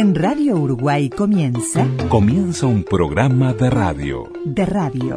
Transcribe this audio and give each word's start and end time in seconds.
En 0.00 0.14
Radio 0.14 0.54
Uruguay 0.54 1.10
comienza. 1.10 1.84
Comienza 2.08 2.66
un 2.66 2.84
programa 2.84 3.52
de 3.52 3.68
radio. 3.68 4.30
De 4.44 4.64
radio. 4.64 5.16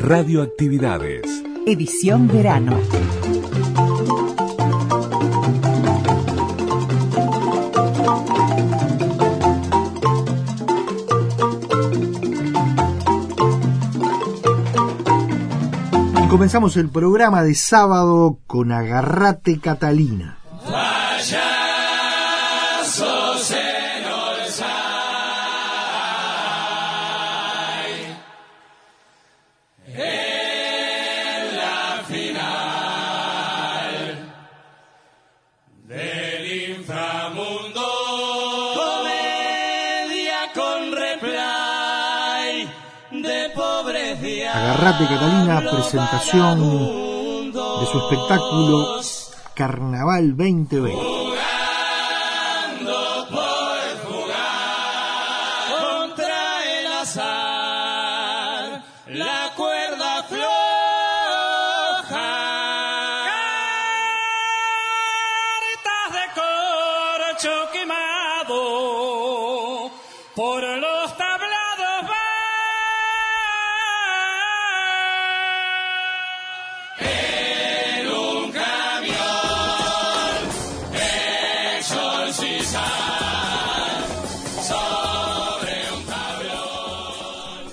Radioactividades. 0.00 1.22
Edición 1.68 2.26
verano. 2.26 2.76
Y 16.24 16.28
comenzamos 16.28 16.76
el 16.76 16.88
programa 16.88 17.44
de 17.44 17.54
sábado 17.54 18.40
con 18.48 18.72
Agarrate 18.72 19.60
Catalina. 19.60 20.41
Agarrate 44.82 45.14
Catalina, 45.14 45.60
presentación 45.70 46.58
de 47.52 47.86
su 47.86 47.98
espectáculo 47.98 49.00
Carnaval 49.54 50.36
2020. 50.36 51.11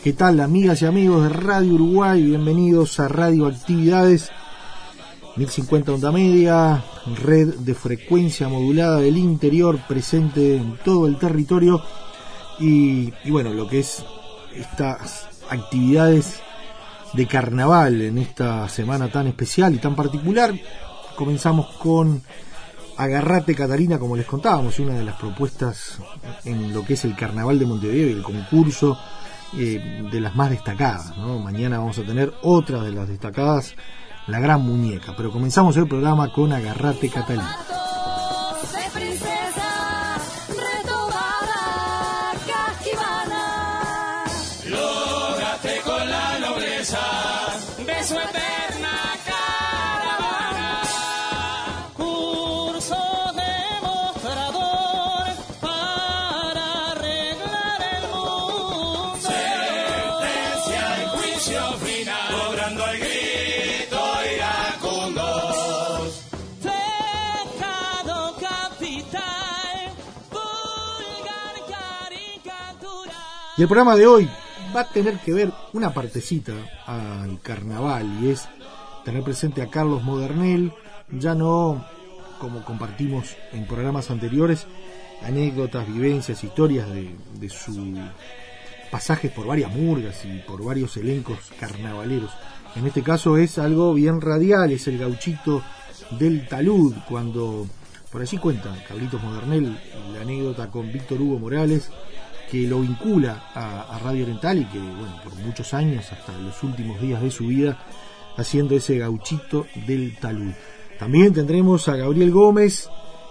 ¿Qué 0.10 0.14
tal 0.14 0.40
amigas 0.40 0.82
y 0.82 0.88
amigos 0.88 1.22
de 1.22 1.30
Radio 1.30 1.76
Uruguay? 1.76 2.24
Bienvenidos 2.24 3.00
a 3.00 3.08
Radio 3.08 3.46
Actividades 3.46 4.32
1050 5.36 5.92
onda 5.92 6.12
media, 6.12 6.84
red 7.16 7.54
de 7.60 7.76
frecuencia 7.76 8.50
modulada 8.50 9.02
del 9.02 9.20
interior 9.20 9.78
presente 9.88 10.56
en 10.56 10.80
todo 10.84 11.06
el 11.06 11.20
territorio 11.20 11.84
y, 12.60 13.14
bueno, 13.30 13.54
lo 13.54 13.68
que 13.68 13.82
es 13.82 14.04
estas 14.56 15.28
actividades 15.48 16.40
de 17.14 17.28
carnaval 17.28 18.02
en 18.02 18.18
esta 18.18 18.68
semana 18.68 19.12
tan 19.12 19.28
especial 19.28 19.76
y 19.76 19.78
tan 19.78 19.96
particular. 19.96 20.56
Comenzamos 21.16 21.68
con 21.76 22.24
Agarrate 22.98 23.54
Catalina, 23.54 24.00
como 24.00 24.18
les 24.18 24.26
contábamos, 24.26 24.80
una 24.80 24.96
de 24.96 25.04
las 25.04 25.18
propuestas 25.18 26.00
en 26.46 26.74
lo 26.74 26.84
que 26.84 26.94
es 26.94 27.06
el 27.06 27.16
carnaval 27.16 27.60
de 27.60 27.68
Montevideo 27.68 28.10
y 28.10 28.14
el 28.14 28.24
concurso 28.24 28.98
eh, 29.58 30.08
de 30.12 30.22
las 30.22 30.36
más 30.36 30.50
destacadas. 30.50 31.16
¿no? 31.18 31.40
Mañana 31.40 31.80
vamos 31.80 31.98
a 32.00 32.04
tener 32.04 32.34
otra 32.42 32.84
de 32.84 32.92
las 32.92 33.08
destacadas, 33.08 33.76
La 34.28 34.40
Gran 34.40 34.62
Muñeca. 34.62 35.14
Pero 35.16 35.32
comenzamos 35.32 35.78
el 35.78 35.88
programa 35.88 36.32
con 36.32 36.54
Agarrate 36.54 37.10
Catalina. 37.10 37.58
Y 73.60 73.62
el 73.62 73.68
programa 73.68 73.98
de 73.98 74.08
hoy 74.08 74.30
va 74.74 74.80
a 74.80 74.88
tener 74.90 75.20
que 75.20 75.34
ver 75.34 75.52
una 75.74 75.94
partecita 75.94 76.54
al 76.86 77.42
carnaval 77.42 78.08
y 78.24 78.30
es 78.30 78.48
tener 79.04 79.22
presente 79.22 79.62
a 79.62 79.70
Carlos 79.70 80.02
Modernel, 80.02 80.72
ya 81.12 81.36
no 81.36 81.86
como 82.40 82.64
compartimos 82.64 83.36
en 83.52 83.68
programas 83.68 84.12
anteriores, 84.12 84.66
anécdotas, 85.26 85.86
vivencias, 85.92 86.42
historias 86.42 86.88
de, 86.88 87.14
de 87.38 87.50
sus 87.50 87.78
pasajes 88.92 89.30
por 89.30 89.46
varias 89.46 89.76
murgas 89.76 90.24
y 90.24 90.38
por 90.48 90.64
varios 90.64 90.96
elencos 90.96 91.40
carnavaleros. 91.60 92.32
En 92.78 92.88
este 92.88 93.04
caso 93.04 93.36
es 93.36 93.58
algo 93.58 93.94
bien 93.94 94.22
radial, 94.22 94.72
es 94.72 94.88
el 94.88 95.00
gauchito 95.00 95.62
del 96.18 96.48
talud, 96.48 96.96
cuando 97.10 97.68
por 98.10 98.22
allí 98.22 98.38
cuenta 98.38 98.74
Cablitos 98.88 99.22
Modernel 99.22 99.78
la 100.14 100.22
anécdota 100.22 100.70
con 100.70 100.94
Víctor 100.94 101.22
Hugo 101.22 101.40
Morales, 101.40 101.90
que 102.52 102.68
lo 102.68 102.82
vincula 102.82 103.44
a, 103.54 103.98
Radio 104.04 104.24
Oriental 104.24 104.58
y 104.58 104.66
que, 104.66 104.80
bueno, 104.80 105.16
por 105.24 105.34
muchos 105.36 105.74
años, 105.74 106.12
hasta 106.12 106.38
los 106.40 106.62
últimos 106.64 107.00
días 107.00 107.22
de 107.22 107.32
su 107.32 107.48
vida, 107.48 107.78
haciendo 108.38 108.76
ese 108.76 108.98
gauchito 108.98 109.68
del 109.88 110.18
talud. 110.18 110.52
También 110.98 111.34
tendremos 111.34 111.88
a 111.88 111.96
Gabriel 111.96 112.32
Gómez 112.32 112.90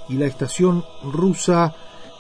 y 0.09 0.15
la 0.15 0.25
estación 0.27 0.85
rusa 1.03 1.75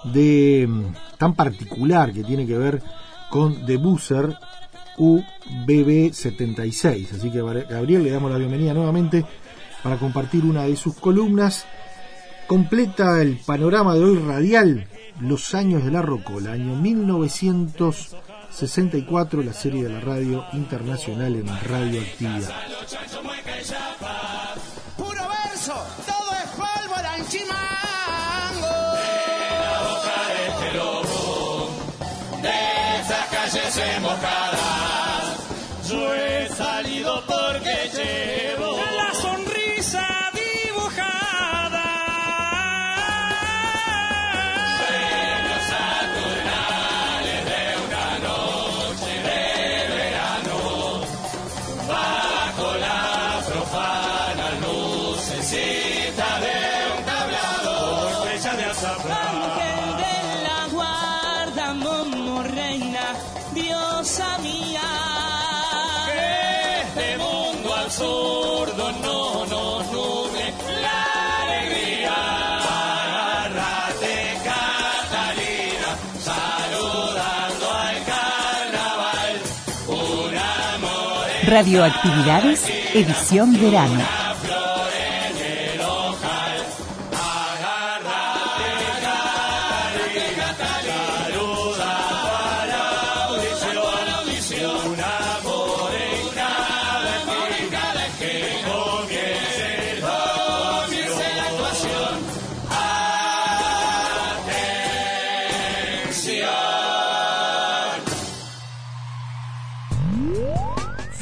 de 0.04 0.66
mm, 0.68 0.94
tan 1.18 1.34
particular 1.34 2.12
que 2.12 2.24
tiene 2.24 2.46
que 2.46 2.58
ver 2.58 2.82
con 3.30 3.64
The 3.64 3.76
Buzzer 3.76 4.36
UBB76. 4.96 7.14
Así 7.14 7.30
que 7.30 7.40
Gabriel 7.40 8.04
le 8.04 8.10
damos 8.10 8.30
la 8.30 8.38
bienvenida 8.38 8.74
nuevamente 8.74 9.24
para 9.82 9.96
compartir 9.96 10.44
una 10.44 10.64
de 10.64 10.76
sus 10.76 10.96
columnas. 10.96 11.64
Completa 12.46 13.22
el 13.22 13.38
panorama 13.44 13.94
de 13.94 14.04
hoy 14.04 14.18
radial 14.18 14.86
los 15.20 15.54
años 15.54 15.84
de 15.84 15.90
la 15.90 16.00
Rocola, 16.02 16.52
año 16.52 16.76
1964, 16.76 19.42
la 19.42 19.52
serie 19.52 19.82
de 19.84 19.90
la 19.90 20.00
radio 20.00 20.44
internacional 20.52 21.36
en 21.36 21.46
radioactividad. 21.46 22.54
Radioactividades, 81.48 82.66
edición 82.92 83.54
verano. 83.54 84.27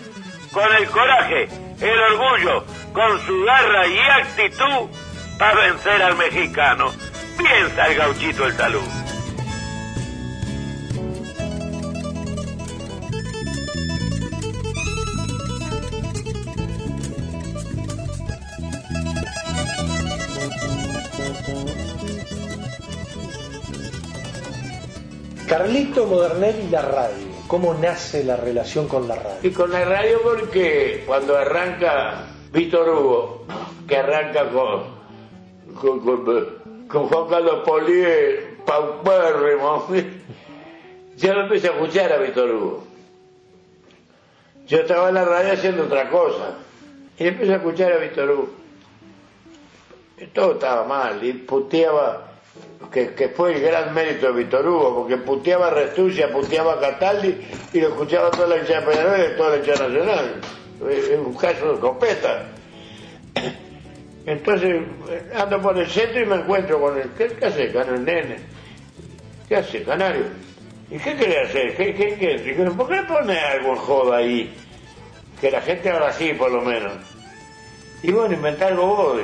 con 0.51 0.75
el 0.75 0.89
coraje, 0.89 1.47
el 1.81 1.99
orgullo, 1.99 2.65
con 2.93 3.25
su 3.25 3.43
garra 3.43 3.87
y 3.87 3.99
actitud 3.99 4.89
para 5.37 5.61
vencer 5.61 6.01
al 6.01 6.15
mexicano. 6.15 6.91
Piensa 7.37 7.87
el 7.87 7.97
gauchito 7.97 8.45
el 8.45 8.57
talú. 8.57 9.04
Carlito 25.57 26.05
Modernel 26.05 26.65
y 26.67 26.69
la 26.69 26.81
radio. 26.81 27.27
¿Cómo 27.47 27.73
nace 27.75 28.25
la 28.25 28.35
relación 28.35 28.89
con 28.89 29.07
la 29.07 29.15
radio? 29.15 29.37
Y 29.41 29.51
con 29.51 29.71
la 29.71 29.85
radio 29.85 30.21
porque 30.21 31.05
cuando 31.07 31.37
arranca 31.37 32.25
Víctor 32.51 32.89
Hugo, 32.89 33.45
que 33.87 33.95
arranca 33.95 34.49
con, 34.49 34.83
con, 35.75 35.99
con, 36.01 36.45
con 36.89 37.07
Juan 37.07 37.29
Carlos 37.29 37.63
Polié, 37.65 38.57
paupérrimo, 38.65 39.87
yo 41.15 41.33
lo 41.33 41.43
empecé 41.43 41.69
a 41.69 41.71
escuchar 41.71 42.11
a 42.11 42.17
Víctor 42.17 42.51
Hugo. 42.51 42.83
Yo 44.67 44.79
estaba 44.79 45.07
en 45.07 45.15
la 45.15 45.23
radio 45.23 45.53
haciendo 45.53 45.83
otra 45.83 46.09
cosa 46.09 46.57
y 47.17 47.27
empecé 47.27 47.53
a 47.53 47.57
escuchar 47.57 47.93
a 47.93 47.97
Víctor 47.99 48.29
Hugo. 48.29 48.49
Y 50.17 50.25
todo 50.25 50.51
estaba 50.55 50.83
mal 50.83 51.23
y 51.23 51.31
puteaba 51.31 52.34
que, 52.91 53.13
que, 53.13 53.29
fue 53.29 53.53
el 53.53 53.61
gran 53.61 53.93
mérito 53.93 54.27
de 54.27 54.43
Víctor 54.43 54.67
Hugo, 54.67 54.95
porque 54.95 55.17
puteaba 55.17 55.67
a 55.67 55.69
Restucia, 55.71 56.31
puteaba 56.31 56.73
a 56.73 56.79
Cataldi 56.79 57.35
y 57.73 57.81
lo 57.81 57.89
escuchaba 57.89 58.31
toda 58.31 58.47
la 58.47 58.57
hinchada 58.57 58.85
Peñarol 58.85 59.19
y 59.19 59.37
toda 59.37 59.49
la 59.51 59.57
hinchada 59.57 59.87
nacional. 59.87 60.41
Es 60.89 61.19
un 61.19 61.33
caso 61.35 61.67
de 61.67 61.73
escopeta. 61.73 62.45
Entonces 64.25 64.81
ando 65.35 65.61
por 65.61 65.77
el 65.77 65.87
centro 65.87 66.21
y 66.21 66.25
me 66.25 66.35
encuentro 66.35 66.79
con 66.79 66.97
el. 66.97 67.09
¿Qué, 67.11 67.45
hace, 67.45 67.65
el 67.65 68.05
nene? 68.05 68.37
¿Qué 69.47 69.55
hace, 69.57 69.83
Canario? 69.83 70.25
¿Y 70.89 70.97
qué 70.97 71.15
quiere 71.15 71.41
hacer? 71.41 71.75
¿Qué, 71.75 71.93
qué, 71.93 72.15
qué? 72.15 72.53
¿Por 72.71 72.87
qué 72.87 72.95
le 72.95 73.03
pone 73.03 73.39
algo 73.39 73.71
en 73.71 73.77
joda 73.77 74.17
ahí? 74.17 74.53
Que 75.39 75.51
la 75.51 75.61
gente 75.61 75.89
habla 75.89 76.07
así, 76.07 76.33
por 76.33 76.51
lo 76.51 76.61
menos. 76.61 76.93
Y 78.01 78.11
bueno, 78.11 78.33
inventar 78.35 78.71
algo 78.71 78.87
vos. 78.87 79.21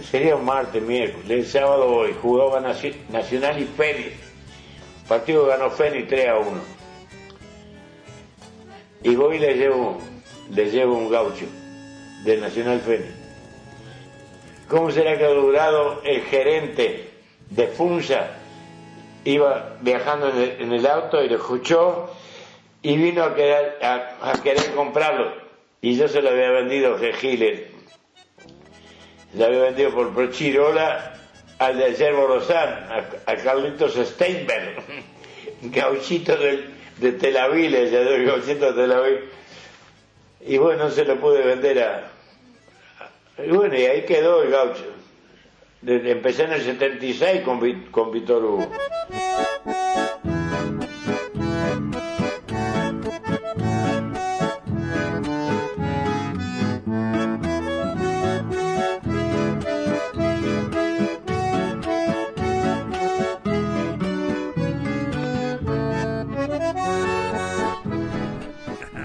Sería 0.00 0.36
un 0.36 0.44
martes, 0.44 0.82
miércoles, 0.82 1.30
el 1.30 1.46
sábado 1.46 1.86
hoy, 1.86 2.14
jugaba 2.20 2.60
Nacional 2.60 3.60
y 3.60 3.64
Fénix. 3.64 4.14
Partido 5.06 5.46
ganó 5.46 5.70
Fénix 5.70 6.08
3 6.08 6.28
a 6.28 6.38
1. 6.38 6.50
Y 9.02 9.14
voy 9.16 9.36
y 9.36 9.38
le 9.40 9.54
llevo, 9.54 9.98
le 10.50 10.70
llevo 10.70 10.96
un 10.96 11.10
gaucho 11.10 11.44
de 12.24 12.36
Nacional 12.38 12.80
Fénix. 12.80 13.10
¿Cómo 14.68 14.90
será 14.90 15.18
que 15.18 15.24
ha 15.24 15.30
durado 15.30 16.00
el 16.04 16.22
gerente 16.22 17.10
de 17.50 17.66
Funza? 17.66 18.30
Iba 19.24 19.76
viajando 19.82 20.30
en 20.30 20.72
el, 20.72 20.86
auto 20.86 21.22
y 21.22 21.28
lo 21.28 21.36
escuchó 21.36 22.10
y 22.80 22.96
vino 22.96 23.24
a 23.24 23.34
querer, 23.34 23.78
a, 23.82 24.30
a 24.30 24.42
querer 24.42 24.72
comprarlo. 24.74 25.32
Y 25.82 25.96
yo 25.96 26.08
se 26.08 26.22
lo 26.22 26.30
había 26.30 26.50
vendido 26.50 26.94
a 26.94 26.98
Giles 27.12 27.71
le 29.34 29.44
había 29.44 29.62
vendido 29.62 29.90
por 29.90 30.14
Prochirola 30.14 31.14
al 31.58 31.78
de 31.78 31.84
ayer 31.84 32.12
Borosán, 32.14 32.68
a, 32.90 33.30
a, 33.30 33.36
Carlitos 33.36 33.94
Steinberg, 33.94 34.82
gauchito 35.62 36.36
de, 36.36 36.64
de 36.98 37.12
Tel 37.12 37.36
Aviv, 37.36 37.74
el 37.74 38.26
gauchito 38.26 38.72
de 38.72 38.82
Tel 38.82 38.92
Aviv. 38.92 39.20
Y 40.44 40.58
bueno, 40.58 40.90
se 40.90 41.04
lo 41.04 41.20
pude 41.20 41.42
vender 41.42 41.78
a... 41.80 42.10
Y 43.38 43.50
bueno, 43.50 43.78
y 43.78 43.84
ahí 43.86 44.02
quedó 44.02 44.42
el 44.42 44.50
gaucho. 44.50 44.84
Empecé 45.86 46.44
en 46.44 46.52
el 46.52 46.62
76 46.62 47.42
con, 47.42 47.60
con 47.90 48.10
Víctor 48.12 48.44
Hugo. 48.44 48.70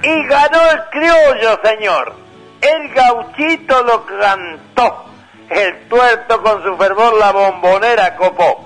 Y 0.08 0.24
ganó 0.26 0.72
el 0.72 0.84
criollo, 0.90 1.60
señor. 1.64 2.14
El 2.62 2.94
gauchito 2.94 3.84
lo 3.84 4.06
cantó. 4.06 5.06
El 5.50 5.88
tuerto 5.90 6.42
con 6.42 6.64
su 6.64 6.78
fervor 6.78 7.18
la 7.20 7.32
bombonera 7.32 8.16
copó. 8.16 8.66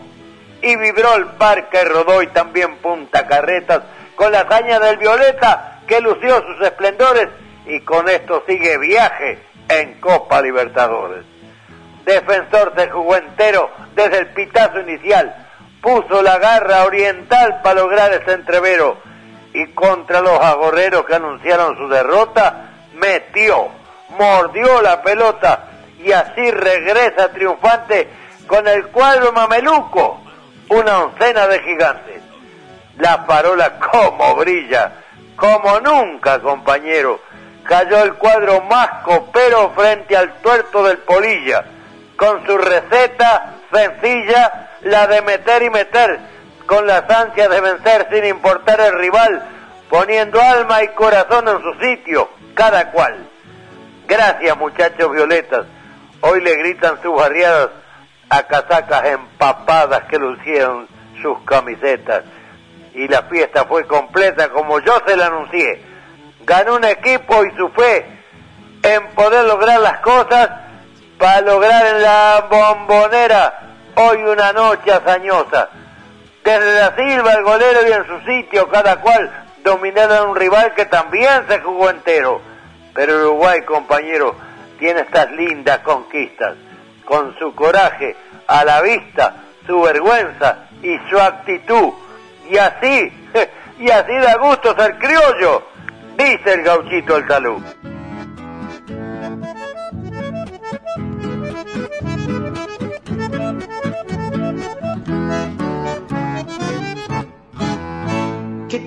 Y 0.61 0.75
vibró 0.75 1.15
el 1.15 1.25
parque 1.37 1.83
rodó 1.83 2.21
y 2.21 2.27
también 2.27 2.77
Punta 2.77 3.25
Carretas 3.25 3.81
con 4.15 4.31
la 4.31 4.41
hazaña 4.41 4.79
del 4.79 4.97
Violeta 4.97 5.79
que 5.87 5.99
lució 5.99 6.43
sus 6.45 6.61
esplendores 6.67 7.29
y 7.65 7.79
con 7.81 8.07
esto 8.07 8.43
sigue 8.47 8.77
viaje 8.77 9.39
en 9.67 9.99
Copa 9.99 10.41
Libertadores. 10.41 11.25
Defensor 12.05 12.73
se 12.77 12.89
jugó 12.89 13.15
entero 13.15 13.71
desde 13.95 14.19
el 14.19 14.27
pitazo 14.27 14.81
inicial, 14.81 15.33
puso 15.81 16.21
la 16.21 16.37
garra 16.37 16.85
oriental 16.85 17.61
para 17.63 17.81
lograr 17.81 18.13
ese 18.13 18.33
entrevero 18.33 18.97
y 19.53 19.67
contra 19.73 20.21
los 20.21 20.39
agorreros 20.39 21.05
que 21.05 21.15
anunciaron 21.15 21.77
su 21.77 21.87
derrota, 21.89 22.69
metió, 22.93 23.69
mordió 24.17 24.81
la 24.81 25.01
pelota 25.01 25.67
y 25.99 26.11
así 26.11 26.51
regresa 26.51 27.31
triunfante 27.31 28.09
con 28.47 28.67
el 28.67 28.87
cuadro 28.87 29.31
mameluco, 29.31 30.21
una 30.69 30.99
oncena 30.99 31.47
de 31.47 31.59
gigantes. 31.59 32.21
La 32.97 33.25
parola 33.25 33.79
como 33.79 34.35
brilla, 34.35 34.91
como 35.35 35.79
nunca, 35.79 36.39
compañero. 36.39 37.19
Cayó 37.63 38.03
el 38.03 38.15
cuadro 38.15 38.61
más 38.63 39.03
copero 39.03 39.71
frente 39.75 40.17
al 40.17 40.33
tuerto 40.41 40.83
del 40.83 40.97
Polilla, 40.99 41.63
con 42.17 42.45
su 42.45 42.57
receta 42.57 43.55
sencilla, 43.71 44.69
la 44.81 45.07
de 45.07 45.21
meter 45.21 45.63
y 45.63 45.69
meter, 45.69 46.19
con 46.65 46.87
las 46.87 47.09
ansias 47.09 47.49
de 47.49 47.61
vencer 47.61 48.07
sin 48.11 48.25
importar 48.25 48.79
el 48.79 48.97
rival, 48.99 49.43
poniendo 49.89 50.41
alma 50.41 50.83
y 50.83 50.87
corazón 50.89 51.47
en 51.47 51.61
su 51.61 51.73
sitio, 51.79 52.29
cada 52.53 52.91
cual. 52.91 53.27
Gracias 54.07 54.57
muchachos 54.57 55.11
violetas, 55.11 55.65
hoy 56.21 56.41
le 56.41 56.55
gritan 56.55 57.01
sus 57.01 57.15
barriadas 57.15 57.69
a 58.29 58.43
casacas 58.43 59.05
empapadas 59.05 60.03
que 60.05 60.17
lucieron 60.17 60.87
sus 61.21 61.39
camisetas. 61.43 62.23
Y 62.93 63.07
la 63.07 63.23
fiesta 63.23 63.65
fue 63.65 63.85
completa 63.85 64.49
como 64.49 64.79
yo 64.79 65.01
se 65.05 65.15
la 65.15 65.27
anuncié. 65.27 65.81
Ganó 66.41 66.75
un 66.75 66.85
equipo 66.85 67.43
y 67.45 67.55
su 67.55 67.69
fe 67.69 68.05
en 68.83 69.07
poder 69.09 69.45
lograr 69.45 69.79
las 69.79 69.99
cosas 69.99 70.49
para 71.17 71.41
lograr 71.41 71.85
en 71.85 72.01
la 72.01 72.47
bombonera 72.49 73.59
hoy 73.95 74.17
una 74.23 74.51
noche 74.53 74.91
hazañosa. 74.91 75.69
Desde 76.43 76.79
la 76.79 76.95
Silva, 76.95 77.33
el 77.33 77.43
golero 77.43 77.87
y 77.87 77.91
en 77.91 78.07
su 78.07 78.19
sitio, 78.25 78.67
cada 78.69 78.99
cual 79.01 79.29
dominaron 79.63 80.17
a 80.17 80.23
un 80.23 80.35
rival 80.35 80.73
que 80.73 80.85
también 80.85 81.45
se 81.47 81.59
jugó 81.59 81.89
entero. 81.89 82.41
Pero 82.93 83.17
Uruguay, 83.17 83.61
compañero, 83.63 84.35
tiene 84.79 85.01
estas 85.01 85.31
lindas 85.31 85.79
conquistas. 85.79 86.55
Con 87.05 87.37
su 87.37 87.53
coraje 87.53 88.15
a 88.47 88.65
la 88.65 88.81
vista, 88.81 89.35
su 89.67 89.81
vergüenza 89.81 90.67
y 90.81 90.97
su 91.09 91.19
actitud. 91.19 91.93
Y 92.49 92.57
así, 92.57 93.13
y 93.79 93.91
así 93.91 94.13
da 94.13 94.35
gusto 94.37 94.75
ser 94.75 94.97
criollo, 94.97 95.63
dice 96.17 96.53
el 96.53 96.63
gauchito 96.63 97.17
el 97.17 97.27
salud. 97.27 97.63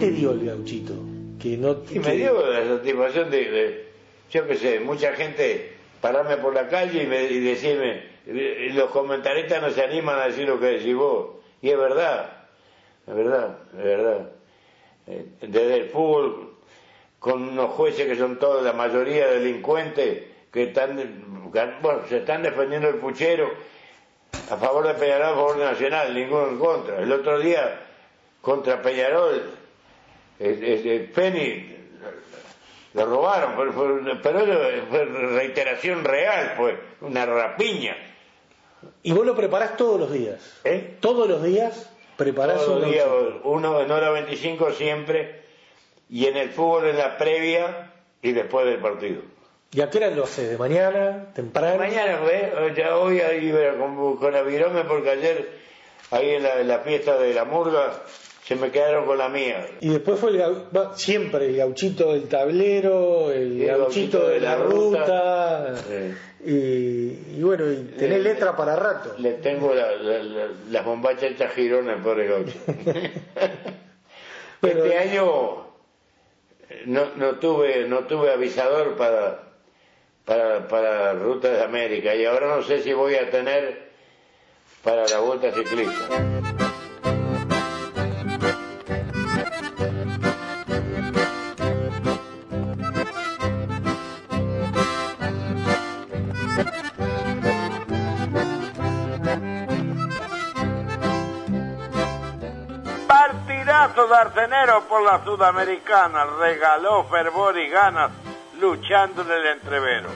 Te 0.04 0.10
dio 0.10 0.32
el 0.32 0.44
gauchito? 0.46 0.94
Que 1.40 1.56
no 1.56 1.76
Y 1.90 1.98
me 1.98 2.14
dio 2.16 2.46
la 2.50 2.64
satisfacción 2.76 3.30
de, 3.30 3.50
de- 3.50 3.84
yo 4.30 4.46
qué 4.46 4.56
sé, 4.56 4.80
mucha 4.80 5.12
gente 5.14 5.72
pararme 6.00 6.36
por 6.38 6.54
la 6.54 6.68
calle 6.68 7.02
y, 7.02 7.06
me, 7.06 7.22
y 7.24 7.40
decirme, 7.40 8.02
los 8.26 8.90
comentaristas 8.90 9.62
no 9.62 9.70
se 9.70 9.82
animan 9.82 10.18
a 10.18 10.26
decir 10.26 10.48
lo 10.48 10.58
que 10.58 10.66
decís 10.66 10.94
vos. 10.94 11.36
Y 11.62 11.70
es 11.70 11.78
verdad, 11.78 12.30
es 13.06 13.14
verdad, 13.14 13.58
es 13.78 13.84
verdad. 13.84 14.30
Eh, 15.06 15.26
Desde 15.42 15.76
el 15.76 15.84
fútbol, 15.90 16.54
con 17.18 17.42
unos 17.48 17.70
jueces 17.70 18.06
que 18.06 18.16
son 18.16 18.38
todos, 18.38 18.62
la 18.64 18.72
mayoría 18.72 19.26
delincuentes, 19.28 20.24
que 20.52 20.64
están, 20.64 21.50
bueno, 21.82 22.00
se 22.08 22.18
están 22.18 22.42
defendiendo 22.42 22.88
el 22.88 22.96
puchero 22.96 23.50
a 24.50 24.56
favor 24.56 24.86
de 24.86 24.94
Peñarol, 24.94 25.26
a 25.26 25.34
favor 25.34 25.58
de 25.58 25.64
Nacional, 25.64 26.14
ninguno 26.14 26.48
en 26.48 26.58
contra. 26.58 27.00
El 27.00 27.10
otro 27.12 27.38
día, 27.38 27.80
contra 28.40 28.82
Peñarol, 28.82 29.42
eh, 30.38 30.82
eh, 30.84 31.10
Penny 31.14 31.74
lo 32.94 33.06
robaron, 33.06 33.54
pero, 33.56 33.72
fue, 33.72 34.18
pero 34.22 34.38
eso 34.40 34.86
fue 34.88 35.04
reiteración 35.04 36.04
real, 36.04 36.54
fue 36.56 36.78
una 37.00 37.26
rapiña. 37.26 37.96
Y 39.02 39.12
vos 39.12 39.26
lo 39.26 39.34
preparás 39.34 39.76
todos 39.76 39.98
los 39.98 40.12
días. 40.12 40.60
¿Eh? 40.64 40.96
Todos 41.00 41.28
los 41.28 41.42
días 41.42 41.90
preparás 42.16 42.64
Todos 42.64 42.82
los 42.82 42.90
días, 42.90 43.06
uno 43.42 43.80
en 43.80 43.90
hora 43.90 44.10
25 44.10 44.72
siempre, 44.72 45.42
y 46.08 46.26
en 46.26 46.36
el 46.36 46.50
fútbol 46.50 46.86
en 46.86 46.98
la 46.98 47.18
previa 47.18 47.92
y 48.22 48.32
después 48.32 48.66
del 48.66 48.78
partido. 48.78 49.22
¿Y 49.72 49.80
a 49.80 49.90
qué 49.90 49.98
hora 49.98 50.10
lo 50.10 50.24
haces? 50.24 50.50
¿De 50.50 50.58
mañana? 50.58 51.32
¿Temprano? 51.34 51.78
Mañana, 51.78 52.20
¿ves? 52.20 52.76
ya 52.76 52.96
hoy 52.96 53.20
ahí 53.20 53.52
con, 53.76 54.16
con 54.18 54.36
Avirome 54.36 54.84
porque 54.84 55.10
ayer 55.10 55.50
ahí 56.12 56.30
en 56.30 56.44
la, 56.44 56.60
en 56.60 56.68
la 56.68 56.78
fiesta 56.78 57.18
de 57.18 57.34
la 57.34 57.44
murga 57.44 57.92
se 58.46 58.56
me 58.56 58.70
quedaron 58.70 59.06
con 59.06 59.16
la 59.18 59.28
mía. 59.28 59.66
Y 59.80 59.88
después 59.88 60.18
fue 60.20 60.30
el 60.30 60.42
siempre 60.96 61.46
el 61.46 61.56
gauchito 61.56 62.12
del 62.12 62.28
tablero, 62.28 63.30
el, 63.32 63.60
El 63.62 63.66
gauchito 63.78 64.28
de 64.28 64.40
la 64.40 64.56
ruta. 64.56 65.74
Y, 66.46 66.52
y 67.36 67.40
bueno, 67.42 67.72
y 67.72 67.76
tenés 67.96 68.18
Eh, 68.18 68.22
letra 68.22 68.54
para 68.54 68.76
rato. 68.76 69.14
le 69.18 69.32
tengo 69.34 69.72
la- 69.72 69.92
la- 69.96 70.22
la- 70.22 70.48
las 70.70 70.84
bombachas 70.84 71.30
hechas 71.32 71.52
girón 71.54 71.88
al 71.88 72.02
pobre 72.02 72.26
gaucho. 72.28 72.52
Pero- 74.60 74.84
este 74.84 74.98
año 74.98 75.64
eh, 76.68 76.82
no, 76.86 77.14
no 77.16 77.36
tuve 77.38 77.86
no 77.88 78.00
tuve 78.00 78.30
avisador 78.32 78.94
para 78.96 79.40
para 80.26 80.68
para 80.68 81.12
Ruta 81.14 81.48
de 81.50 81.62
América 81.62 82.14
y 82.14 82.24
ahora 82.26 82.56
no 82.56 82.62
sé 82.62 82.82
si 82.82 82.92
voy 82.92 83.14
a 83.14 83.30
tener 83.30 83.88
para 84.82 85.06
la 85.08 85.20
vuelta 85.20 85.50
ciclista. 85.52 86.63
Partidazo 104.14 104.38
de 104.38 104.46
Arcenero 104.46 104.84
por 104.88 105.02
la 105.02 105.24
Sudamericana, 105.24 106.24
regaló 106.38 107.04
fervor 107.04 107.58
y 107.58 107.68
ganas 107.68 108.12
luchando 108.60 109.22
en 109.22 109.30
el 109.30 109.46
entrevero. 109.46 110.08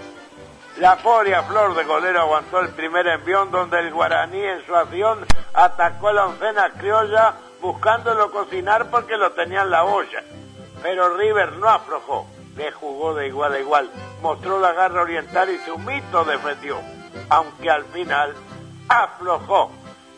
La 0.77 0.97
Foria 0.97 1.43
Flor 1.43 1.75
de 1.75 1.83
Golero 1.83 2.21
aguantó 2.21 2.61
el 2.61 2.69
primer 2.69 3.09
envión 3.09 3.51
donde 3.51 3.81
el 3.81 3.93
guaraní 3.93 4.41
en 4.41 4.65
su 4.65 4.77
acción 4.77 5.27
atacó 5.53 6.09
a 6.09 6.13
la 6.13 6.27
oncena 6.27 6.71
criolla 6.79 7.35
buscándolo 7.61 8.31
cocinar 8.31 8.89
porque 8.89 9.17
lo 9.17 9.33
tenía 9.33 9.63
en 9.63 9.71
la 9.71 9.85
olla. 9.85 10.23
Pero 10.81 11.17
River 11.17 11.55
no 11.55 11.69
aflojó, 11.69 12.29
le 12.57 12.71
jugó 12.71 13.15
de 13.15 13.27
igual 13.27 13.55
a 13.55 13.59
igual, 13.59 13.91
mostró 14.23 14.61
la 14.61 14.73
garra 14.75 15.03
oriental 15.03 15.51
y 15.51 15.59
su 15.59 15.77
mito 15.77 16.25
defendió, 16.25 16.79
aunque 17.31 17.69
al 17.69 17.85
final 17.87 18.33
aflojó 18.89 19.73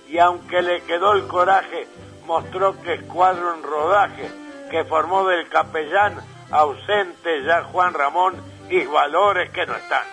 y 0.07 0.19
aunque 0.19 0.61
le 0.61 0.83
quedó 0.83 1.13
el 1.13 1.27
coraje, 1.27 1.89
mostró 2.31 2.81
que 2.81 2.93
el 2.93 3.07
cuadro 3.09 3.55
en 3.55 3.65
rodaje 3.65 4.31
que 4.71 4.85
formó 4.85 5.27
del 5.27 5.49
capellán 5.49 6.15
ausente 6.53 7.43
ya 7.43 7.65
Juan 7.65 7.93
Ramón 7.93 8.41
y 8.69 8.85
valores 8.85 9.51
que 9.51 9.67
no 9.67 9.75
están. 9.75 10.05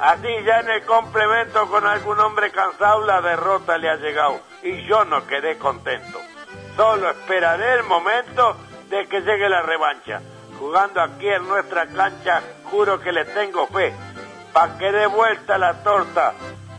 Así 0.00 0.28
ya 0.46 0.60
en 0.60 0.70
el 0.70 0.86
complemento 0.86 1.68
con 1.68 1.86
algún 1.86 2.18
hombre 2.20 2.50
cansado 2.52 3.04
la 3.04 3.20
derrota 3.20 3.76
le 3.76 3.90
ha 3.90 3.96
llegado 3.96 4.40
y 4.62 4.86
yo 4.86 5.04
no 5.04 5.26
quedé 5.26 5.58
contento. 5.58 6.18
Solo 6.74 7.10
esperaré 7.10 7.74
el 7.74 7.82
momento 7.82 8.56
de 8.88 9.06
que 9.06 9.20
llegue 9.20 9.50
la 9.50 9.60
revancha. 9.60 10.22
Jugando 10.58 11.02
aquí 11.02 11.28
en 11.28 11.46
nuestra 11.46 11.86
cancha 11.88 12.40
juro 12.70 12.98
que 12.98 13.12
le 13.12 13.26
tengo 13.26 13.66
fe 13.66 13.92
pa' 14.54 14.78
que 14.78 14.90
dé 14.90 15.06
vuelta 15.06 15.58
la 15.58 15.82
torta 15.82 16.32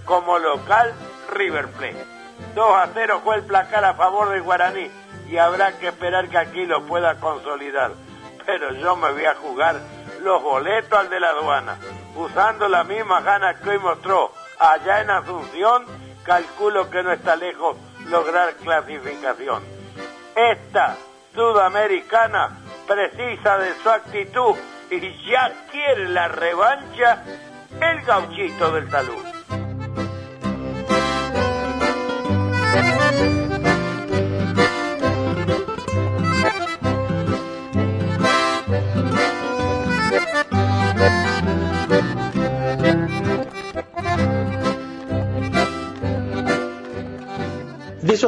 como 0.04 0.40
local 0.40 0.96
River 1.32 1.68
Plate. 1.68 2.17
2 2.58 2.76
a 2.76 2.90
0 2.92 3.22
fue 3.24 3.36
el 3.36 3.44
placar 3.44 3.86
a 3.86 3.94
favor 3.94 4.30
del 4.30 4.42
Guaraní 4.42 4.90
y 5.30 5.38
habrá 5.38 5.78
que 5.78 5.90
esperar 5.90 6.28
que 6.28 6.40
aquí 6.40 6.66
lo 6.66 6.88
pueda 6.88 7.20
consolidar. 7.20 7.92
Pero 8.48 8.74
yo 8.74 8.96
me 8.96 9.12
voy 9.12 9.26
a 9.26 9.36
jugar 9.36 9.76
los 10.24 10.42
boletos 10.42 10.98
al 10.98 11.08
de 11.08 11.20
la 11.20 11.30
aduana. 11.30 11.78
Usando 12.16 12.68
la 12.68 12.84
misma 12.84 13.22
ganas 13.22 13.62
que 13.62 13.70
hoy 13.70 13.78
mostró 13.78 14.32
allá 14.58 15.02
en 15.02 15.12
Asunción, 15.12 15.86
calculo 16.24 16.90
que 16.90 17.04
no 17.04 17.12
está 17.12 17.36
lejos 17.36 17.78
lograr 18.08 18.56
clasificación. 18.56 19.62
Esta 20.36 20.98
sudamericana 21.36 22.58
precisa 22.88 23.60
de 23.60 23.76
su 23.84 23.90
actitud 23.92 24.56
y 24.90 25.30
ya 25.30 25.54
quiere 25.70 26.10
la 26.10 26.28
revancha 26.28 27.24
el 27.80 28.02
gauchito 28.02 28.72
del 28.72 28.90
salud. 28.90 29.37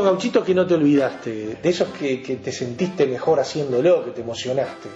Gauchitos 0.09 0.43
que 0.45 0.53
no 0.55 0.65
te 0.67 0.73
olvidaste, 0.73 1.57
de 1.61 1.69
esos 1.69 1.87
que, 1.89 2.21
que 2.21 2.35
te 2.37 2.51
sentiste 2.51 3.05
mejor 3.05 3.39
haciéndolo, 3.39 4.03
que 4.05 4.11
te 4.11 4.21
emocionaste. 4.21 4.89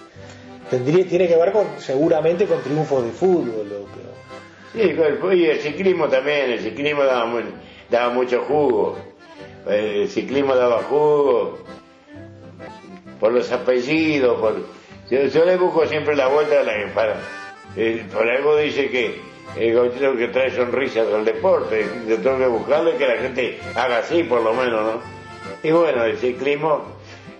Tendría, 0.70 1.06
tiene 1.06 1.28
que 1.28 1.36
ver 1.36 1.52
con, 1.52 1.66
seguramente 1.78 2.46
con 2.46 2.60
triunfos 2.62 3.04
de 3.04 3.10
fútbol. 3.12 3.66
o 3.72 3.84
que- 3.92 4.14
Sí, 4.82 5.38
y 5.40 5.44
el 5.44 5.58
ciclismo 5.60 6.08
también, 6.08 6.50
el 6.50 6.60
ciclismo 6.60 7.04
daba, 7.04 7.26
mu- 7.26 7.40
daba 7.90 8.12
mucho 8.12 8.42
jugo. 8.48 8.98
eh, 9.68 10.02
el 10.02 10.08
ciclismo 10.08 10.54
daba 10.54 10.82
jugo, 10.82 11.58
por 13.20 13.32
los 13.32 13.50
apellidos, 13.52 14.38
por... 14.40 14.56
Yo, 15.10 15.26
yo 15.26 15.44
le 15.44 15.56
busco 15.56 15.86
siempre 15.86 16.16
la 16.16 16.26
vuelta 16.28 16.60
a 16.60 16.62
la, 16.64 16.72
para, 16.94 17.16
eh, 17.76 18.04
por 18.12 18.28
algo 18.28 18.56
dice 18.56 18.90
que 18.90 19.20
el 19.56 19.74
gauchito 19.74 20.16
que 20.16 20.28
trae 20.28 20.50
sonrisas 20.50 21.06
al 21.12 21.24
deporte, 21.24 21.86
yo 22.08 22.18
tengo 22.18 22.38
que 22.38 22.46
buscarle 22.46 22.96
que 22.96 23.06
la 23.06 23.16
gente 23.16 23.60
haga 23.74 23.98
así 23.98 24.24
por 24.24 24.42
lo 24.42 24.52
menos, 24.52 24.94
¿no? 24.94 25.00
Y 25.62 25.70
bueno, 25.70 26.04
el 26.04 26.18
ciclismo, 26.18 26.84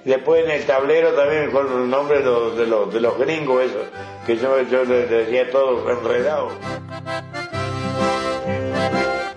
después 0.04 0.44
en 0.44 0.50
el 0.52 0.64
tablero 0.64 1.12
también 1.12 1.50
con 1.50 1.64
los 1.64 1.88
nombres 1.88 2.20
de 2.20 2.66
los, 2.66 2.92
de 2.92 3.00
los, 3.00 3.18
gringos 3.18 3.64
esos, 3.64 3.86
que 4.26 4.36
yo, 4.36 4.62
yo 4.62 4.84
les 4.84 5.10
decía 5.10 5.50
todo 5.50 5.90
enredado. 5.90 6.50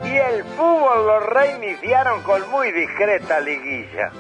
Y 0.05 0.15
el 0.15 0.43
fútbol 0.43 1.07
lo 1.07 1.19
reiniciaron 1.19 2.21
con 2.23 2.49
muy 2.51 2.71
discreta 2.71 3.39
liguilla. 3.39 4.11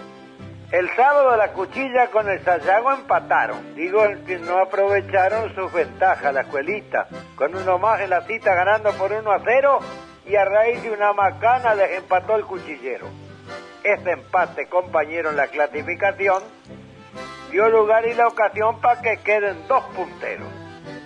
El 0.71 0.89
sábado 0.95 1.37
la 1.37 1.53
cuchilla 1.53 2.07
con 2.07 2.29
el 2.29 2.43
Sayago 2.43 2.91
empataron. 2.91 3.73
Digo 3.73 4.03
que 4.25 4.37
no 4.37 4.59
aprovecharon 4.59 5.55
sus 5.55 5.71
ventajas 5.71 6.33
la 6.33 6.41
escuelita. 6.41 7.07
Con 7.35 7.55
uno 7.55 7.77
más 7.77 8.01
en 8.01 8.09
la 8.09 8.21
cita 8.23 8.53
ganando 8.53 8.91
por 8.93 9.13
1 9.13 9.31
a 9.31 9.39
0 9.45 9.79
y 10.25 10.35
a 10.35 10.43
raíz 10.43 10.83
de 10.83 10.91
una 10.91 11.13
macana 11.13 11.73
les 11.73 11.91
empató 11.97 12.35
el 12.35 12.43
cuchillero. 12.43 13.07
Este 13.81 14.11
empate, 14.11 14.67
compañero, 14.67 15.29
en 15.29 15.37
la 15.37 15.47
clasificación 15.47 16.43
dio 17.49 17.69
lugar 17.69 18.05
y 18.05 18.13
la 18.13 18.27
ocasión 18.27 18.81
para 18.81 19.01
que 19.01 19.17
queden 19.23 19.69
dos 19.69 19.85
punteros. 19.95 20.49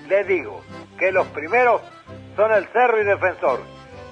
Les 0.08 0.26
digo 0.26 0.64
que 0.98 1.12
los 1.12 1.28
primeros 1.28 1.82
son 2.36 2.52
el 2.52 2.66
Cerro 2.70 3.00
y 3.00 3.06
Defensor. 3.06 3.60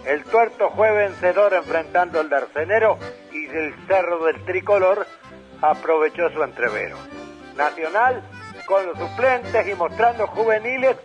El 0.06 0.24
tuerto 0.26 0.70
fue 0.76 0.92
vencedor 0.92 1.54
enfrentando 1.56 2.20
al 2.20 2.30
Darcenero 2.30 3.00
y 3.32 3.48
del 3.48 3.74
Cerro 3.88 4.24
del 4.26 4.46
Tricolor 4.46 5.08
aprovechó 5.62 6.30
su 6.30 6.44
entrevero. 6.44 6.98
Nacional, 7.56 8.22
con 8.66 8.86
los 8.86 8.98
suplentes 8.98 9.68
y 9.68 9.74
mostrando 9.76 10.28
juveniles, 10.28 10.96